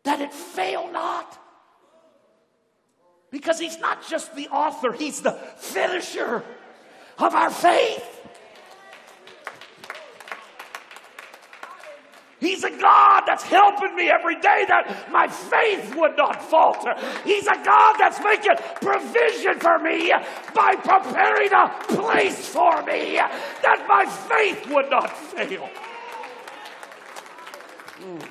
That 0.04 0.20
it 0.20 0.32
fail 0.32 0.90
not. 0.92 1.38
Because 3.30 3.58
He's 3.58 3.78
not 3.78 4.06
just 4.08 4.34
the 4.34 4.48
author, 4.48 4.92
He's 4.92 5.22
the 5.22 5.32
finisher 5.32 6.44
of 7.18 7.34
our 7.34 7.50
faith. 7.50 8.16
He's 12.40 12.64
a 12.64 12.70
God 12.70 13.24
that's 13.26 13.42
helping 13.42 13.94
me 13.94 14.08
every 14.08 14.36
day 14.40 14.64
that 14.66 15.10
my 15.12 15.28
faith 15.28 15.94
would 15.94 16.16
not 16.16 16.42
falter. 16.42 16.94
He's 17.22 17.46
a 17.46 17.62
God 17.62 17.96
that's 17.98 18.18
making 18.24 18.56
provision 18.80 19.60
for 19.60 19.78
me 19.78 20.10
by 20.54 20.74
preparing 20.76 21.52
a 21.52 21.68
place 21.88 22.48
for 22.48 22.82
me 22.82 23.16
that 23.16 23.84
my 23.86 24.06
faith 24.06 24.72
would 24.72 24.88
not 24.88 25.16
fail. 25.16 25.68
Mm. 28.00 28.28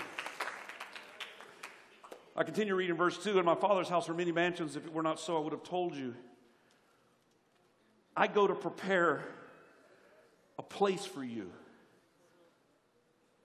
I 2.36 2.43
continue 2.43 2.74
reading 2.74 2.95
verse 2.95 3.22
2 3.22 3.38
In 3.38 3.45
my 3.45 3.54
father's 3.54 3.89
house 3.89 4.10
are 4.10 4.13
many 4.15 4.32
mansions. 4.32 4.76
If 4.76 4.86
it 4.86 4.93
were 4.93 5.04
not 5.04 5.19
so, 5.19 5.38
I 5.38 5.39
would 5.41 5.54
have 5.54 5.63
told 5.63 5.93
you. 5.95 6.15
I 8.17 8.28
go 8.28 8.48
to 8.48 8.56
prepare 8.56 9.24
a 10.58 10.63
place 10.63 11.06
for 11.06 11.24
you. 11.24 11.52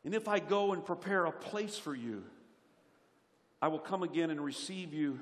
And 0.05 0.15
if 0.15 0.29
I 0.29 0.39
go 0.39 0.73
and 0.73 0.85
prepare 0.85 1.25
a 1.25 1.33
place 1.33 1.79
for 1.79 1.95
you, 1.95 2.25
I 3.63 3.69
will 3.69 3.79
come 3.79 4.03
again 4.03 4.31
and 4.31 4.41
receive 4.41 4.93
you 4.93 5.19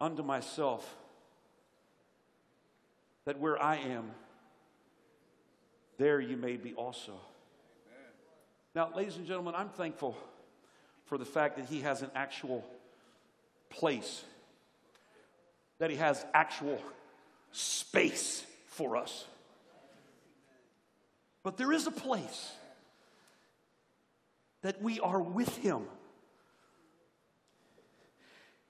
unto 0.00 0.22
myself, 0.22 0.96
that 3.24 3.40
where 3.40 3.60
I 3.60 3.76
am, 3.76 4.10
there 5.98 6.20
you 6.20 6.36
may 6.36 6.56
be 6.56 6.74
also. 6.74 7.12
Amen. 7.12 7.20
Now, 8.74 8.90
ladies 8.94 9.16
and 9.16 9.26
gentlemen, 9.26 9.54
I'm 9.56 9.70
thankful 9.70 10.16
for 11.06 11.18
the 11.18 11.24
fact 11.24 11.56
that 11.56 11.64
He 11.64 11.80
has 11.80 12.02
an 12.02 12.10
actual 12.14 12.64
place, 13.70 14.22
that 15.78 15.90
He 15.90 15.96
has 15.96 16.24
actual 16.34 16.80
space 17.50 18.44
for 18.66 18.96
us. 18.96 19.24
But 21.42 21.56
there 21.56 21.72
is 21.72 21.86
a 21.86 21.92
place 21.92 22.52
that 24.66 24.82
we 24.82 24.98
are 24.98 25.20
with 25.20 25.56
Him. 25.58 25.82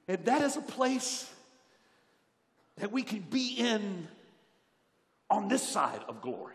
And 0.06 0.22
that 0.26 0.42
is 0.42 0.56
a 0.56 0.60
place 0.60 1.28
that 2.76 2.92
we 2.92 3.02
can 3.02 3.20
be 3.20 3.54
in 3.54 4.06
on 5.30 5.48
this 5.48 5.66
side 5.66 6.00
of 6.06 6.20
glory. 6.20 6.54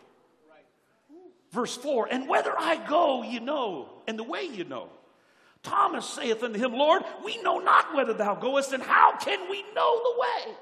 Verse 1.51 1.75
4 1.75 2.09
And 2.11 2.29
whether 2.29 2.53
I 2.55 2.87
go, 2.87 3.23
you 3.23 3.39
know, 3.39 3.89
and 4.07 4.17
the 4.17 4.23
way 4.23 4.43
you 4.43 4.63
know. 4.63 4.89
Thomas 5.63 6.07
saith 6.07 6.43
unto 6.43 6.57
him, 6.57 6.73
Lord, 6.73 7.03
we 7.23 7.41
know 7.41 7.59
not 7.59 7.95
whither 7.95 8.13
thou 8.13 8.35
goest, 8.35 8.73
and 8.73 8.81
how 8.81 9.15
can 9.17 9.47
we 9.49 9.63
know 9.75 10.01
the 10.03 10.19
way? 10.19 10.55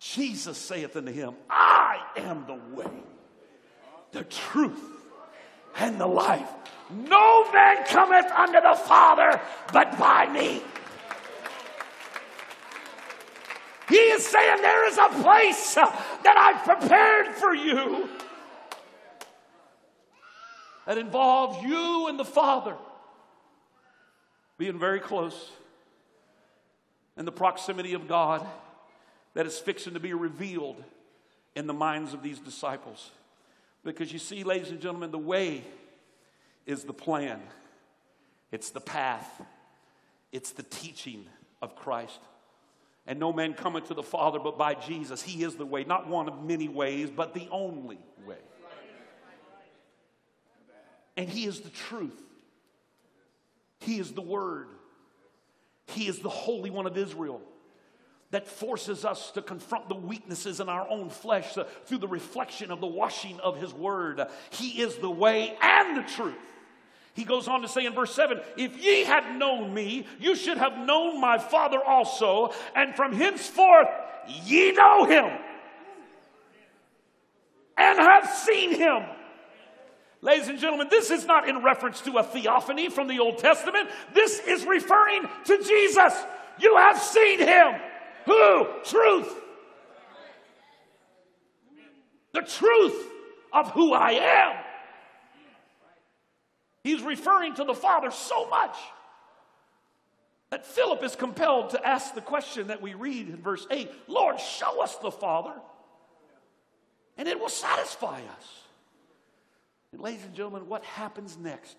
Jesus 0.00 0.58
saith 0.58 0.96
unto 0.96 1.12
him, 1.12 1.34
I 1.48 1.98
am 2.16 2.44
the 2.46 2.58
way, 2.76 2.90
the 4.12 4.24
truth, 4.24 4.82
and 5.76 5.98
the 5.98 6.06
life. 6.06 6.48
No 6.92 7.50
man 7.52 7.84
cometh 7.86 8.30
unto 8.30 8.60
the 8.60 8.74
Father 8.74 9.40
but 9.72 9.98
by 9.98 10.30
me. 10.32 10.62
He 13.88 13.96
is 13.96 14.26
saying 14.26 14.62
there 14.62 14.88
is 14.88 14.98
a 14.98 15.22
place 15.22 15.74
that 15.74 16.36
I've 16.36 16.64
prepared 16.64 17.34
for 17.34 17.54
you 17.54 18.08
that 20.86 20.98
involves 20.98 21.62
you 21.62 22.08
and 22.08 22.18
the 22.18 22.24
Father 22.24 22.76
being 24.58 24.78
very 24.78 25.00
close 25.00 25.50
and 27.16 27.26
the 27.26 27.32
proximity 27.32 27.94
of 27.94 28.08
God 28.08 28.46
that 29.34 29.46
is 29.46 29.58
fixing 29.58 29.94
to 29.94 30.00
be 30.00 30.14
revealed 30.14 30.82
in 31.54 31.66
the 31.66 31.74
minds 31.74 32.14
of 32.14 32.22
these 32.22 32.38
disciples. 32.38 33.10
Because 33.84 34.12
you 34.12 34.18
see, 34.18 34.44
ladies 34.44 34.70
and 34.70 34.80
gentlemen, 34.80 35.10
the 35.10 35.18
way 35.18 35.64
is 36.66 36.84
the 36.84 36.92
plan, 36.92 37.40
it's 38.50 38.70
the 38.70 38.80
path, 38.80 39.42
it's 40.30 40.52
the 40.52 40.62
teaching 40.62 41.26
of 41.60 41.76
Christ. 41.76 42.20
And 43.06 43.18
no 43.18 43.32
man 43.32 43.54
cometh 43.54 43.88
to 43.88 43.94
the 43.94 44.02
Father 44.02 44.38
but 44.38 44.56
by 44.56 44.74
Jesus. 44.74 45.22
He 45.22 45.42
is 45.42 45.56
the 45.56 45.66
way, 45.66 45.82
not 45.84 46.08
one 46.08 46.28
of 46.28 46.44
many 46.44 46.68
ways, 46.68 47.10
but 47.10 47.34
the 47.34 47.48
only 47.50 47.98
way. 48.26 48.36
And 51.16 51.28
He 51.28 51.44
is 51.44 51.60
the 51.60 51.70
truth. 51.70 52.20
He 53.80 53.98
is 53.98 54.12
the 54.12 54.22
Word. 54.22 54.68
He 55.88 56.06
is 56.06 56.20
the 56.20 56.28
Holy 56.28 56.70
One 56.70 56.86
of 56.86 56.96
Israel 56.96 57.42
that 58.30 58.48
forces 58.48 59.04
us 59.04 59.30
to 59.32 59.42
confront 59.42 59.90
the 59.90 59.94
weaknesses 59.94 60.58
in 60.58 60.68
our 60.68 60.88
own 60.88 61.10
flesh 61.10 61.58
uh, 61.58 61.64
through 61.84 61.98
the 61.98 62.08
reflection 62.08 62.70
of 62.70 62.80
the 62.80 62.86
washing 62.86 63.38
of 63.40 63.60
His 63.60 63.74
Word. 63.74 64.22
He 64.50 64.80
is 64.80 64.96
the 64.96 65.10
way 65.10 65.54
and 65.60 65.98
the 65.98 66.02
truth. 66.02 66.34
He 67.14 67.24
goes 67.24 67.46
on 67.46 67.60
to 67.62 67.68
say 67.68 67.84
in 67.84 67.92
verse 67.92 68.14
7 68.14 68.40
If 68.56 68.82
ye 68.82 69.04
had 69.04 69.36
known 69.38 69.74
me, 69.74 70.06
you 70.18 70.34
should 70.34 70.58
have 70.58 70.78
known 70.78 71.20
my 71.20 71.38
Father 71.38 71.82
also, 71.82 72.52
and 72.74 72.94
from 72.94 73.12
henceforth 73.12 73.88
ye 74.44 74.72
know 74.72 75.04
him 75.04 75.38
and 77.76 77.98
have 77.98 78.28
seen 78.30 78.74
him. 78.74 79.02
Ladies 80.20 80.48
and 80.48 80.58
gentlemen, 80.58 80.86
this 80.88 81.10
is 81.10 81.26
not 81.26 81.48
in 81.48 81.62
reference 81.62 82.00
to 82.02 82.18
a 82.18 82.22
theophany 82.22 82.88
from 82.88 83.08
the 83.08 83.18
Old 83.18 83.38
Testament. 83.38 83.90
This 84.14 84.38
is 84.40 84.64
referring 84.64 85.28
to 85.46 85.58
Jesus. 85.58 86.14
You 86.60 86.76
have 86.76 86.98
seen 86.98 87.40
him. 87.40 87.74
Who? 88.26 88.68
Truth. 88.84 89.34
The 92.32 92.42
truth 92.42 93.06
of 93.52 93.70
who 93.72 93.92
I 93.92 94.12
am. 94.12 94.61
He's 96.84 97.02
referring 97.02 97.54
to 97.54 97.64
the 97.64 97.74
Father 97.74 98.10
so 98.10 98.48
much 98.48 98.76
that 100.50 100.66
Philip 100.66 101.02
is 101.02 101.16
compelled 101.16 101.70
to 101.70 101.86
ask 101.86 102.14
the 102.14 102.20
question 102.20 102.66
that 102.66 102.82
we 102.82 102.94
read 102.94 103.28
in 103.28 103.36
verse 103.36 103.66
8 103.70 103.90
Lord, 104.08 104.38
show 104.38 104.82
us 104.82 104.96
the 104.96 105.10
Father, 105.10 105.54
and 107.16 107.28
it 107.28 107.38
will 107.38 107.48
satisfy 107.48 108.20
us. 108.20 108.60
And, 109.92 110.00
ladies 110.00 110.24
and 110.24 110.34
gentlemen, 110.34 110.68
what 110.68 110.84
happens 110.84 111.36
next 111.38 111.76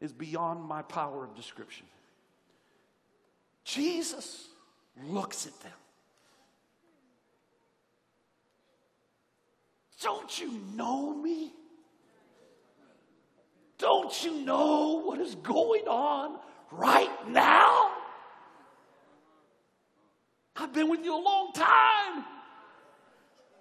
is 0.00 0.12
beyond 0.12 0.64
my 0.64 0.82
power 0.82 1.24
of 1.24 1.34
description. 1.34 1.86
Jesus 3.64 4.48
looks 5.06 5.46
at 5.46 5.58
them. 5.60 5.72
Don't 10.02 10.38
you 10.38 10.60
know 10.74 11.14
me? 11.14 11.52
Don't 13.84 14.24
you 14.24 14.32
know 14.46 15.02
what 15.04 15.20
is 15.20 15.34
going 15.34 15.86
on 15.86 16.38
right 16.72 17.28
now? 17.28 17.90
I've 20.56 20.72
been 20.72 20.88
with 20.88 21.04
you 21.04 21.14
a 21.14 21.20
long 21.20 21.52
time. 21.52 22.24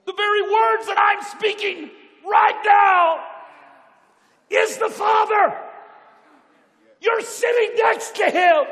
The 0.05 0.13
very 0.13 0.41
words 0.43 0.87
that 0.87 0.97
I'm 0.97 1.21
speaking 1.37 1.91
right 2.25 2.61
now 2.65 3.19
is 4.49 4.77
the 4.77 4.87
Father. 4.87 5.57
You're 7.01 7.19
sitting 7.19 7.75
next 7.75 8.15
to 8.15 8.23
Him. 8.29 8.63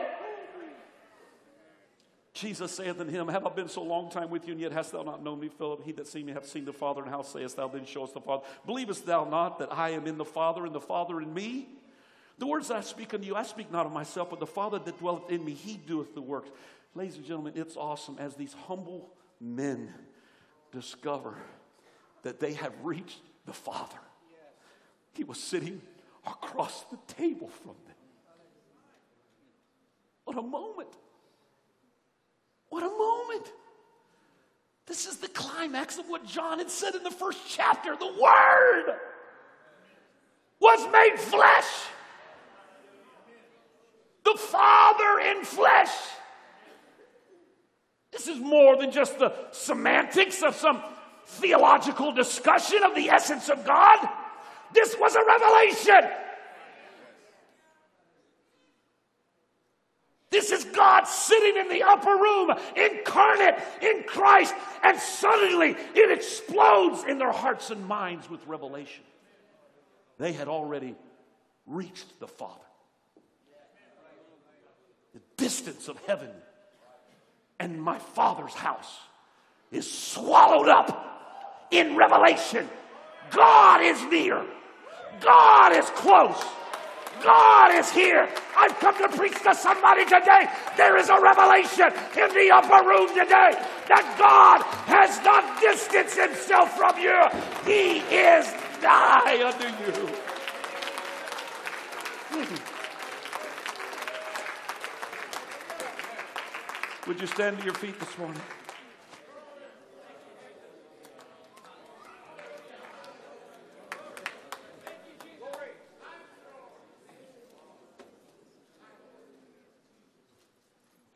Jesus 2.41 2.71
saith 2.71 2.99
unto 2.99 3.11
him, 3.11 3.27
Have 3.27 3.45
I 3.45 3.49
been 3.51 3.69
so 3.69 3.83
long 3.83 4.09
time 4.09 4.31
with 4.31 4.47
you, 4.47 4.53
and 4.53 4.59
yet 4.59 4.71
hast 4.71 4.91
thou 4.91 5.03
not 5.03 5.23
known 5.23 5.39
me, 5.39 5.47
Philip? 5.47 5.83
He 5.85 5.91
that 5.91 6.07
seen 6.07 6.25
me 6.25 6.33
hath 6.33 6.47
seen 6.47 6.65
the 6.65 6.73
Father, 6.73 7.03
and 7.03 7.09
how 7.11 7.21
sayest 7.21 7.55
thou 7.55 7.67
then, 7.67 7.85
Show 7.85 8.03
us 8.03 8.11
the 8.11 8.19
Father? 8.19 8.43
Believest 8.65 9.05
thou 9.05 9.25
not 9.25 9.59
that 9.59 9.71
I 9.71 9.91
am 9.91 10.07
in 10.07 10.17
the 10.17 10.25
Father, 10.25 10.65
and 10.65 10.73
the 10.73 10.81
Father 10.81 11.21
in 11.21 11.31
me? 11.31 11.67
The 12.39 12.47
words 12.47 12.69
that 12.69 12.77
I 12.77 12.81
speak 12.81 13.13
unto 13.13 13.27
you, 13.27 13.35
I 13.35 13.43
speak 13.43 13.71
not 13.71 13.85
of 13.85 13.91
myself, 13.91 14.31
but 14.31 14.39
the 14.39 14.47
Father 14.47 14.79
that 14.79 14.97
dwelleth 14.97 15.29
in 15.29 15.45
me, 15.45 15.53
he 15.53 15.77
doeth 15.77 16.15
the 16.15 16.21
works. 16.21 16.49
Ladies 16.95 17.17
and 17.17 17.25
gentlemen, 17.25 17.53
it's 17.55 17.77
awesome 17.77 18.15
as 18.17 18.35
these 18.35 18.55
humble 18.65 19.13
men 19.39 19.93
discover 20.71 21.37
that 22.23 22.39
they 22.39 22.53
have 22.53 22.73
reached 22.81 23.21
the 23.45 23.53
Father. 23.53 23.99
He 25.13 25.23
was 25.23 25.39
sitting 25.39 25.79
across 26.25 26.85
the 26.85 26.97
table 27.13 27.49
from 27.49 27.75
them. 27.85 27.95
What 30.25 30.37
a 30.37 30.41
moment! 30.41 30.89
What 32.71 32.83
a 32.83 32.89
moment! 32.89 33.51
This 34.87 35.05
is 35.05 35.17
the 35.17 35.27
climax 35.27 35.99
of 35.99 36.07
what 36.07 36.25
John 36.25 36.57
had 36.57 36.71
said 36.71 36.95
in 36.95 37.03
the 37.03 37.11
first 37.11 37.39
chapter. 37.47 37.95
The 37.95 38.07
Word 38.07 38.95
was 40.59 40.91
made 40.91 41.19
flesh. 41.19 41.65
The 44.23 44.37
Father 44.37 45.19
in 45.19 45.43
flesh. 45.43 45.91
This 48.13 48.27
is 48.27 48.39
more 48.39 48.77
than 48.77 48.91
just 48.91 49.19
the 49.19 49.33
semantics 49.51 50.41
of 50.41 50.55
some 50.55 50.81
theological 51.25 52.13
discussion 52.13 52.83
of 52.83 52.95
the 52.95 53.09
essence 53.09 53.49
of 53.49 53.65
God. 53.65 54.09
This 54.73 54.95
was 54.97 55.15
a 55.15 55.25
revelation. 55.25 56.09
This 60.29 60.51
is 60.51 60.60
God 60.73 61.03
sitting 61.03 61.57
in 61.57 61.69
the 61.69 61.83
upper 61.83 62.11
room, 62.11 62.51
incarnate 62.75 63.55
in 63.81 64.03
Christ, 64.03 64.53
and 64.83 64.99
suddenly 64.99 65.75
it 65.93 66.11
explodes 66.11 67.03
in 67.03 67.17
their 67.17 67.31
hearts 67.31 67.69
and 67.69 67.85
minds 67.85 68.29
with 68.29 68.45
revelation. 68.47 69.03
They 70.17 70.33
had 70.33 70.47
already 70.47 70.95
reached 71.65 72.19
the 72.19 72.27
Father. 72.27 72.59
The 75.13 75.21
distance 75.37 75.87
of 75.87 75.97
heaven 76.05 76.29
and 77.59 77.81
my 77.81 77.99
Father's 77.99 78.53
house 78.53 78.99
is 79.71 79.89
swallowed 79.89 80.67
up 80.67 81.67
in 81.71 81.95
revelation. 81.95 82.67
God 83.29 83.81
is 83.81 84.03
near, 84.05 84.45
God 85.19 85.75
is 85.75 85.89
close. 85.91 86.43
God 87.23 87.75
is 87.75 87.91
here. 87.91 88.27
I've 88.57 88.77
come 88.79 88.97
to 88.97 89.09
preach 89.17 89.41
to 89.43 89.55
somebody 89.55 90.05
today. 90.05 90.49
There 90.77 90.97
is 90.97 91.09
a 91.09 91.19
revelation 91.19 91.91
in 92.17 92.33
the 92.33 92.51
upper 92.53 92.87
room 92.87 93.09
today 93.09 93.53
that 93.87 94.15
God 94.17 94.61
has 94.87 95.23
not 95.23 95.61
distanced 95.61 96.17
himself 96.17 96.77
from 96.77 96.97
you. 96.99 97.17
He 97.65 97.99
is 98.13 98.51
nigh 98.81 99.41
unto 99.45 99.67
you. 99.67 100.31
Would 107.07 107.19
you 107.19 107.27
stand 107.27 107.59
to 107.59 107.65
your 107.65 107.73
feet 107.73 107.99
this 107.99 108.17
morning? 108.17 108.41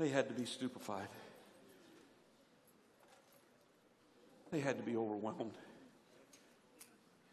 They 0.06 0.12
had 0.12 0.28
to 0.28 0.36
be 0.36 0.45
stupefied. 0.45 1.08
They 4.51 4.60
had 4.60 4.78
to 4.78 4.84
be 4.84 4.95
overwhelmed. 4.95 5.58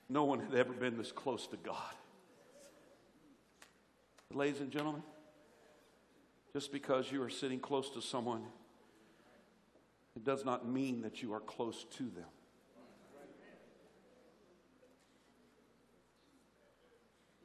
No 0.08 0.24
one 0.24 0.40
had 0.40 0.54
ever 0.54 0.72
been 0.72 0.96
this 0.96 1.12
close 1.12 1.46
to 1.48 1.58
God. 1.58 1.94
But 4.30 4.38
ladies 4.38 4.60
and 4.62 4.70
gentlemen, 4.70 5.02
just 6.54 6.72
because 6.72 7.12
you 7.12 7.22
are 7.22 7.28
sitting 7.28 7.60
close 7.60 7.90
to 7.90 8.00
someone, 8.00 8.42
it 10.16 10.24
does 10.24 10.46
not 10.46 10.66
mean 10.66 11.02
that 11.02 11.22
you 11.22 11.34
are 11.34 11.40
close 11.40 11.84
to 11.98 12.04
them. 12.04 12.24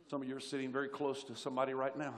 Some 0.09 0.21
of 0.21 0.29
you 0.29 0.37
are 0.37 0.39
sitting 0.39 0.71
very 0.71 0.87
close 0.87 1.25
to 1.25 1.35
somebody 1.35 1.73
right 1.73 1.97
now. 1.97 2.13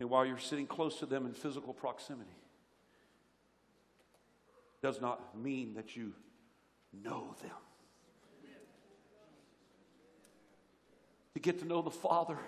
And 0.00 0.08
while 0.08 0.24
you're 0.24 0.38
sitting 0.38 0.66
close 0.66 0.98
to 1.00 1.06
them 1.06 1.26
in 1.26 1.32
physical 1.32 1.74
proximity, 1.74 2.30
does 4.80 5.00
not 5.00 5.36
mean 5.36 5.74
that 5.74 5.96
you 5.96 6.12
know 6.92 7.34
them. 7.42 7.50
To 11.34 11.40
get 11.40 11.60
to 11.60 11.64
know 11.64 11.82
the 11.82 11.90
Father, 11.90 12.38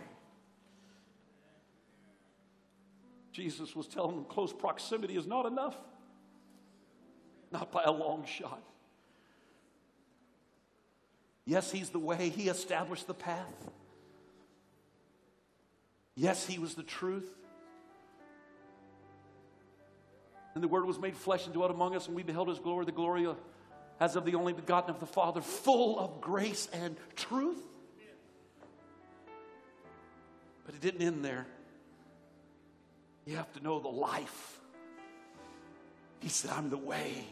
Jesus 3.33 3.75
was 3.75 3.87
telling 3.87 4.17
them 4.17 4.25
close 4.25 4.53
proximity 4.53 5.17
is 5.17 5.27
not 5.27 5.47
enough, 5.47 5.77
not 7.53 7.71
by 7.73 7.85
a 7.85 7.93
long 7.93 8.25
shot. 8.27 8.63
Yes, 11.45 11.71
He's 11.71 11.91
the 11.91 11.99
way, 11.99 12.29
He 12.29 12.49
established 12.49 13.07
the 13.07 13.15
path. 13.15 13.71
Yes, 16.15 16.47
He 16.47 16.59
was 16.59 16.75
the 16.75 16.83
truth. 16.83 17.29
And 20.61 20.65
the 20.67 20.69
Word 20.69 20.85
was 20.85 20.99
made 20.99 21.17
flesh 21.17 21.47
and 21.47 21.55
dwelt 21.55 21.71
among 21.71 21.97
us, 21.97 22.07
and 22.07 22.15
we 22.15 22.23
beheld 22.23 22.49
His 22.49 22.59
glory, 22.59 22.85
the 22.85 22.93
glory 22.93 23.25
of, 23.25 23.39
as 23.99 24.15
of 24.15 24.27
the 24.27 24.35
only 24.35 24.53
begotten 24.53 24.91
of 24.91 25.01
the 25.01 25.07
Father, 25.07 25.41
full 25.41 25.99
of 25.99 26.21
grace 26.21 26.69
and 26.71 26.99
truth. 27.17 27.63
But 30.67 30.75
it 30.75 30.83
didn't 30.83 31.01
end 31.01 31.25
there. 31.25 31.47
You 33.25 33.37
have 33.37 33.51
to 33.55 33.63
know 33.63 33.81
the 33.81 33.89
life. 33.89 34.61
He 36.19 36.29
said, 36.29 36.51
I'm 36.51 36.69
the 36.69 36.77
way, 36.77 37.25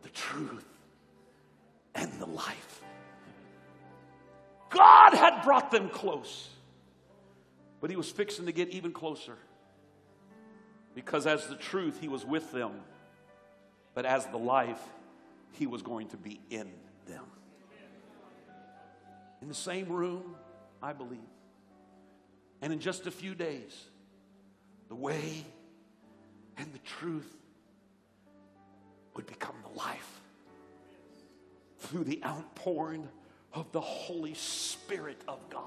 the 0.00 0.08
truth, 0.08 0.66
and 1.94 2.10
the 2.18 2.24
life. 2.24 2.80
God 4.70 5.12
had 5.12 5.42
brought 5.44 5.70
them 5.70 5.90
close, 5.90 6.48
but 7.82 7.90
He 7.90 7.96
was 7.96 8.10
fixing 8.10 8.46
to 8.46 8.52
get 8.52 8.70
even 8.70 8.92
closer. 8.92 9.36
Because 10.96 11.26
as 11.26 11.46
the 11.46 11.54
truth, 11.54 12.00
He 12.00 12.08
was 12.08 12.24
with 12.24 12.50
them, 12.50 12.72
but 13.94 14.06
as 14.06 14.24
the 14.26 14.38
life, 14.38 14.80
He 15.52 15.66
was 15.66 15.82
going 15.82 16.08
to 16.08 16.16
be 16.16 16.40
in 16.50 16.72
them. 17.06 17.24
In 19.42 19.48
the 19.48 19.54
same 19.54 19.88
room, 19.88 20.34
I 20.82 20.94
believe. 20.94 21.18
And 22.62 22.72
in 22.72 22.80
just 22.80 23.06
a 23.06 23.10
few 23.10 23.34
days, 23.34 23.78
the 24.88 24.94
way 24.94 25.44
and 26.56 26.72
the 26.72 26.78
truth 26.78 27.30
would 29.14 29.26
become 29.26 29.56
the 29.70 29.78
life 29.78 30.20
through 31.78 32.04
the 32.04 32.22
outpouring 32.24 33.06
of 33.52 33.70
the 33.72 33.82
Holy 33.82 34.32
Spirit 34.32 35.20
of 35.28 35.38
God, 35.50 35.62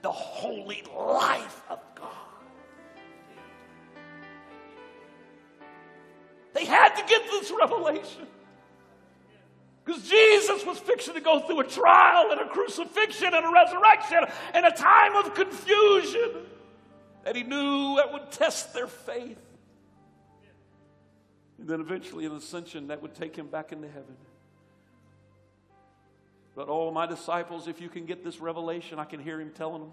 the 0.00 0.10
holy 0.10 0.82
life 0.96 1.60
of 1.68 1.80
God. 1.94 2.17
They 6.58 6.64
had 6.64 6.96
to 6.96 7.04
get 7.06 7.22
this 7.30 7.52
revelation. 7.56 8.26
Because 9.84 10.02
Jesus 10.08 10.66
was 10.66 10.78
fixing 10.78 11.14
to 11.14 11.20
go 11.20 11.40
through 11.40 11.60
a 11.60 11.64
trial 11.64 12.32
and 12.32 12.40
a 12.40 12.48
crucifixion 12.48 13.32
and 13.32 13.46
a 13.46 13.50
resurrection 13.50 14.24
and 14.54 14.66
a 14.66 14.72
time 14.72 15.14
of 15.14 15.34
confusion 15.34 16.46
that 17.24 17.36
he 17.36 17.44
knew 17.44 17.96
that 17.96 18.12
would 18.12 18.32
test 18.32 18.74
their 18.74 18.88
faith. 18.88 19.38
And 21.58 21.68
then 21.68 21.80
eventually 21.80 22.26
an 22.26 22.32
ascension 22.32 22.88
that 22.88 23.02
would 23.02 23.14
take 23.14 23.36
him 23.36 23.46
back 23.46 23.70
into 23.70 23.86
heaven. 23.86 24.16
But 26.56 26.66
oh, 26.68 26.90
my 26.90 27.06
disciples, 27.06 27.68
if 27.68 27.80
you 27.80 27.88
can 27.88 28.04
get 28.04 28.24
this 28.24 28.40
revelation, 28.40 28.98
I 28.98 29.04
can 29.04 29.20
hear 29.20 29.40
him 29.40 29.52
telling 29.54 29.82
them, 29.82 29.92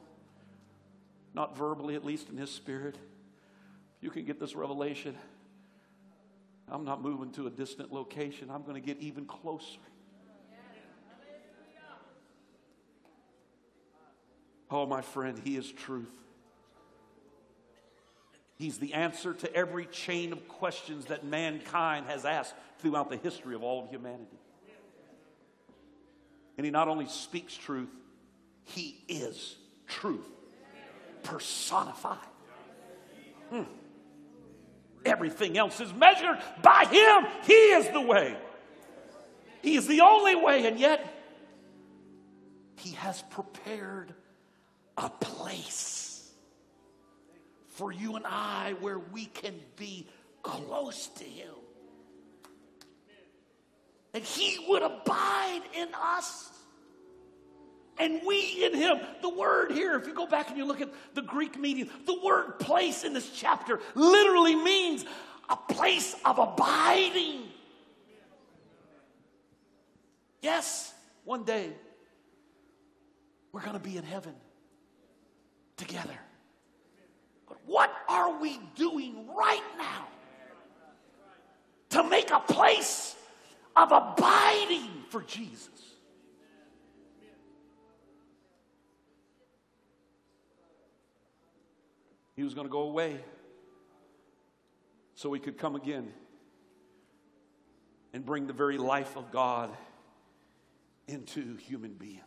not 1.36 1.56
verbally, 1.56 1.94
at 1.94 2.04
least 2.04 2.30
in 2.30 2.38
his 2.38 2.50
spirit. 2.50 2.96
If 3.98 4.04
you 4.04 4.10
can 4.10 4.26
get 4.26 4.40
this 4.40 4.56
revelation, 4.56 5.16
I'm 6.70 6.84
not 6.84 7.02
moving 7.02 7.32
to 7.34 7.48
a 7.48 7.50
distant 7.50 7.94
location. 7.94 8.50
I'm 8.50 8.64
going 8.64 8.76
to 8.76 8.86
get 8.86 9.00
even 9.00 9.26
closer. 9.26 9.80
Oh, 14.72 14.86
my 14.86 15.02
friend, 15.02 15.40
He 15.44 15.58
is 15.58 15.72
truth. 15.72 16.12
He's 18.58 18.80
the 18.80 18.94
answer 18.94 19.34
to 19.34 19.54
every 19.54 19.86
chain 19.86 20.32
of 20.32 20.48
questions 20.48 21.06
that 21.06 21.24
mankind 21.24 22.08
has 22.08 22.26
asked 22.26 22.56
throughout 22.80 23.10
the 23.10 23.18
history 23.18 23.54
of 23.54 23.64
all 23.64 23.84
of 23.84 23.90
humanity. 23.90 24.40
And 26.58 26.66
He 26.66 26.72
not 26.72 26.88
only 26.88 27.08
speaks 27.08 27.56
truth, 27.56 27.90
He 28.64 28.98
is 29.08 29.56
truth 29.88 30.26
personified. 31.26 32.18
Hmm. 33.50 33.64
Everything 35.06 35.58
else 35.58 35.80
is 35.80 35.94
measured 35.94 36.38
by 36.62 36.86
Him. 36.90 37.32
He 37.46 37.54
is 37.54 37.90
the 37.90 38.02
way. 38.02 38.36
He 39.62 39.76
is 39.76 39.88
the 39.88 40.02
only 40.02 40.36
way, 40.36 40.66
and 40.66 40.80
yet 40.80 41.08
He 42.78 42.92
has 42.92 43.22
prepared 43.30 44.14
a 44.98 45.10
place 45.10 46.32
for 47.70 47.92
you 47.92 48.16
and 48.16 48.26
I 48.26 48.76
where 48.80 49.00
we 49.00 49.26
can 49.26 49.56
be 49.76 50.08
close 50.44 51.08
to 51.08 51.24
Him. 51.24 51.54
And 54.14 54.24
He 54.24 54.66
would 54.70 54.82
abide 54.82 55.62
in 55.76 55.90
us. 55.94 56.52
And 57.98 58.22
we 58.26 58.66
in 58.66 58.74
him. 58.74 59.00
The 59.22 59.30
word 59.30 59.72
here, 59.72 59.96
if 59.96 60.06
you 60.06 60.14
go 60.14 60.28
back 60.28 60.50
and 60.50 60.58
you 60.58 60.66
look 60.66 60.82
at 60.82 60.90
the 61.14 61.22
Greek 61.22 61.58
meaning, 61.58 61.90
the 62.06 62.20
word 62.24 62.60
place 62.60 63.04
in 63.04 63.14
this 63.14 63.30
chapter 63.32 63.80
literally 63.94 64.56
means 64.56 65.06
a 65.50 65.56
place 65.56 66.16
of 66.26 66.38
abiding. 66.38 67.44
Yes, 70.42 70.94
one 71.24 71.44
day 71.44 71.72
we're 73.52 73.62
going 73.62 73.74
to 73.74 73.80
be 73.80 73.98
in 73.98 74.04
heaven 74.04 74.34
together. 75.78 76.20
But 77.48 77.58
what 77.66 77.92
are 78.10 78.38
we 78.40 78.60
doing 78.76 79.28
right 79.36 79.64
now 79.78 80.08
to 81.92 82.04
make 82.04 82.32
a 82.32 82.42
place 82.42 83.16
of 83.76 83.92
abiding 83.92 84.90
for 85.10 85.22
Jesus? 85.22 85.95
He 92.36 92.44
was 92.44 92.54
going 92.54 92.68
to 92.68 92.72
go 92.72 92.82
away 92.82 93.20
so 95.14 95.32
he 95.32 95.40
could 95.40 95.58
come 95.58 95.76
again 95.76 96.12
and 98.14 98.26
bring 98.26 98.48
the 98.48 98.54
very 98.54 98.78
life 98.78 99.16
of 99.16 99.32
God 99.32 99.70
into 101.08 101.56
human 101.56 101.94
beings. 101.94 102.22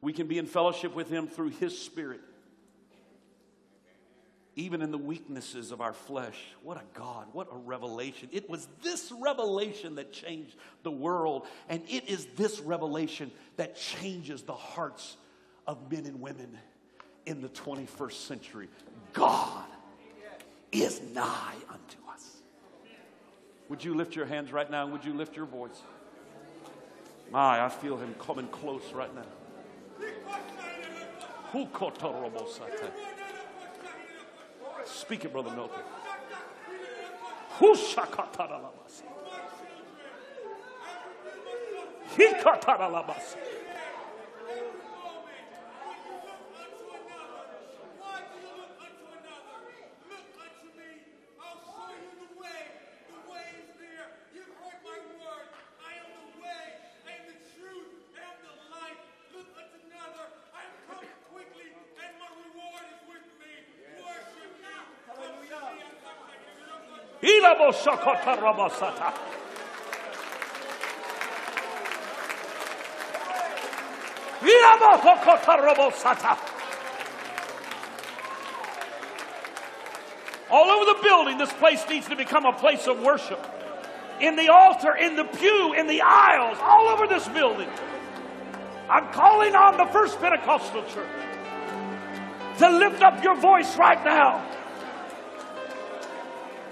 We 0.00 0.12
can 0.12 0.26
be 0.26 0.38
in 0.38 0.46
fellowship 0.46 0.94
with 0.94 1.10
him 1.10 1.26
through 1.26 1.48
his 1.48 1.78
spirit. 1.78 2.20
Even 4.54 4.80
in 4.80 4.90
the 4.90 4.98
weaknesses 4.98 5.72
of 5.72 5.82
our 5.82 5.92
flesh. 5.92 6.38
What 6.62 6.78
a 6.78 6.84
God, 6.98 7.26
what 7.32 7.48
a 7.52 7.56
revelation. 7.56 8.30
It 8.32 8.48
was 8.48 8.66
this 8.82 9.12
revelation 9.20 9.96
that 9.96 10.12
changed 10.12 10.56
the 10.82 10.90
world, 10.90 11.46
and 11.68 11.82
it 11.88 12.08
is 12.08 12.26
this 12.36 12.60
revelation 12.60 13.30
that 13.56 13.76
changes 13.76 14.42
the 14.42 14.54
hearts 14.54 15.16
of 15.66 15.90
men 15.90 16.06
and 16.06 16.20
women 16.20 16.56
in 17.26 17.40
the 17.40 17.48
21st 17.48 18.12
century. 18.12 18.68
God 19.12 19.64
is 20.72 21.00
nigh 21.14 21.54
unto 21.68 21.98
us. 22.12 22.36
Would 23.68 23.82
you 23.82 23.94
lift 23.94 24.14
your 24.14 24.26
hands 24.26 24.52
right 24.52 24.70
now 24.70 24.84
and 24.84 24.92
would 24.92 25.04
you 25.04 25.12
lift 25.12 25.36
your 25.36 25.46
voice? 25.46 25.82
My, 27.32 27.64
I 27.64 27.68
feel 27.68 27.96
him 27.96 28.14
coming 28.20 28.46
close 28.48 28.92
right 28.92 29.12
now. 29.14 29.24
Speak 34.84 35.24
it, 35.24 35.32
Brother 35.32 35.50
Milton. 35.50 35.82
All 80.50 80.68
over 80.68 80.84
the 80.84 81.02
building, 81.02 81.38
this 81.38 81.52
place 81.52 81.84
needs 81.88 82.08
to 82.08 82.16
become 82.16 82.44
a 82.44 82.52
place 82.52 82.88
of 82.88 83.00
worship. 83.00 83.44
In 84.20 84.34
the 84.34 84.48
altar, 84.48 84.96
in 84.96 85.14
the 85.14 85.24
pew, 85.24 85.74
in 85.74 85.86
the 85.86 86.02
aisles, 86.02 86.58
all 86.60 86.88
over 86.88 87.06
this 87.06 87.28
building. 87.28 87.68
I'm 88.88 89.12
calling 89.12 89.54
on 89.54 89.76
the 89.76 89.86
First 89.92 90.18
Pentecostal 90.20 90.82
Church 90.82 91.06
to 92.58 92.70
lift 92.70 93.02
up 93.02 93.22
your 93.22 93.36
voice 93.36 93.76
right 93.76 94.02
now 94.04 94.55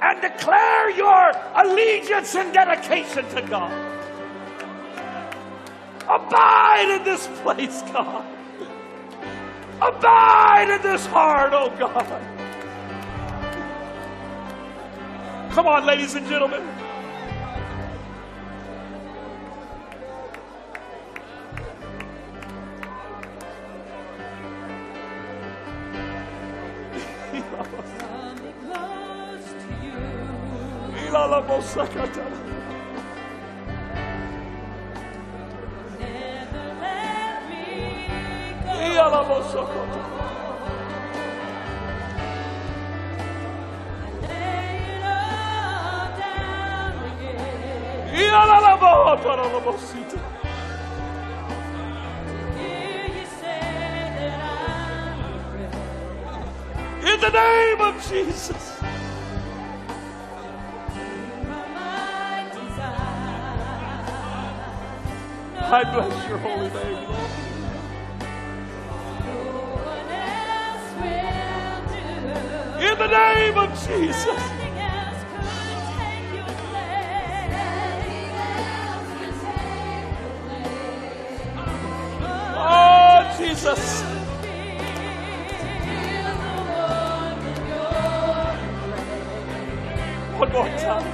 and 0.05 0.21
declare 0.21 0.91
your 0.91 1.33
allegiance 1.55 2.35
and 2.35 2.53
dedication 2.53 3.27
to 3.31 3.41
God. 3.41 3.73
Abide 6.07 6.99
in 6.99 7.05
this 7.05 7.27
place, 7.43 7.81
God. 7.91 8.27
Abide 9.81 10.69
in 10.71 10.83
this 10.83 11.07
heart, 11.07 11.53
oh 11.55 11.71
God. 11.79 12.21
Come 15.53 15.67
on, 15.67 15.87
ladies 15.87 16.15
and 16.15 16.27
gentlemen. 16.27 16.74
Jesus. 83.55 84.03
One 90.37 90.53
more 90.53 90.69
time. 90.77 91.14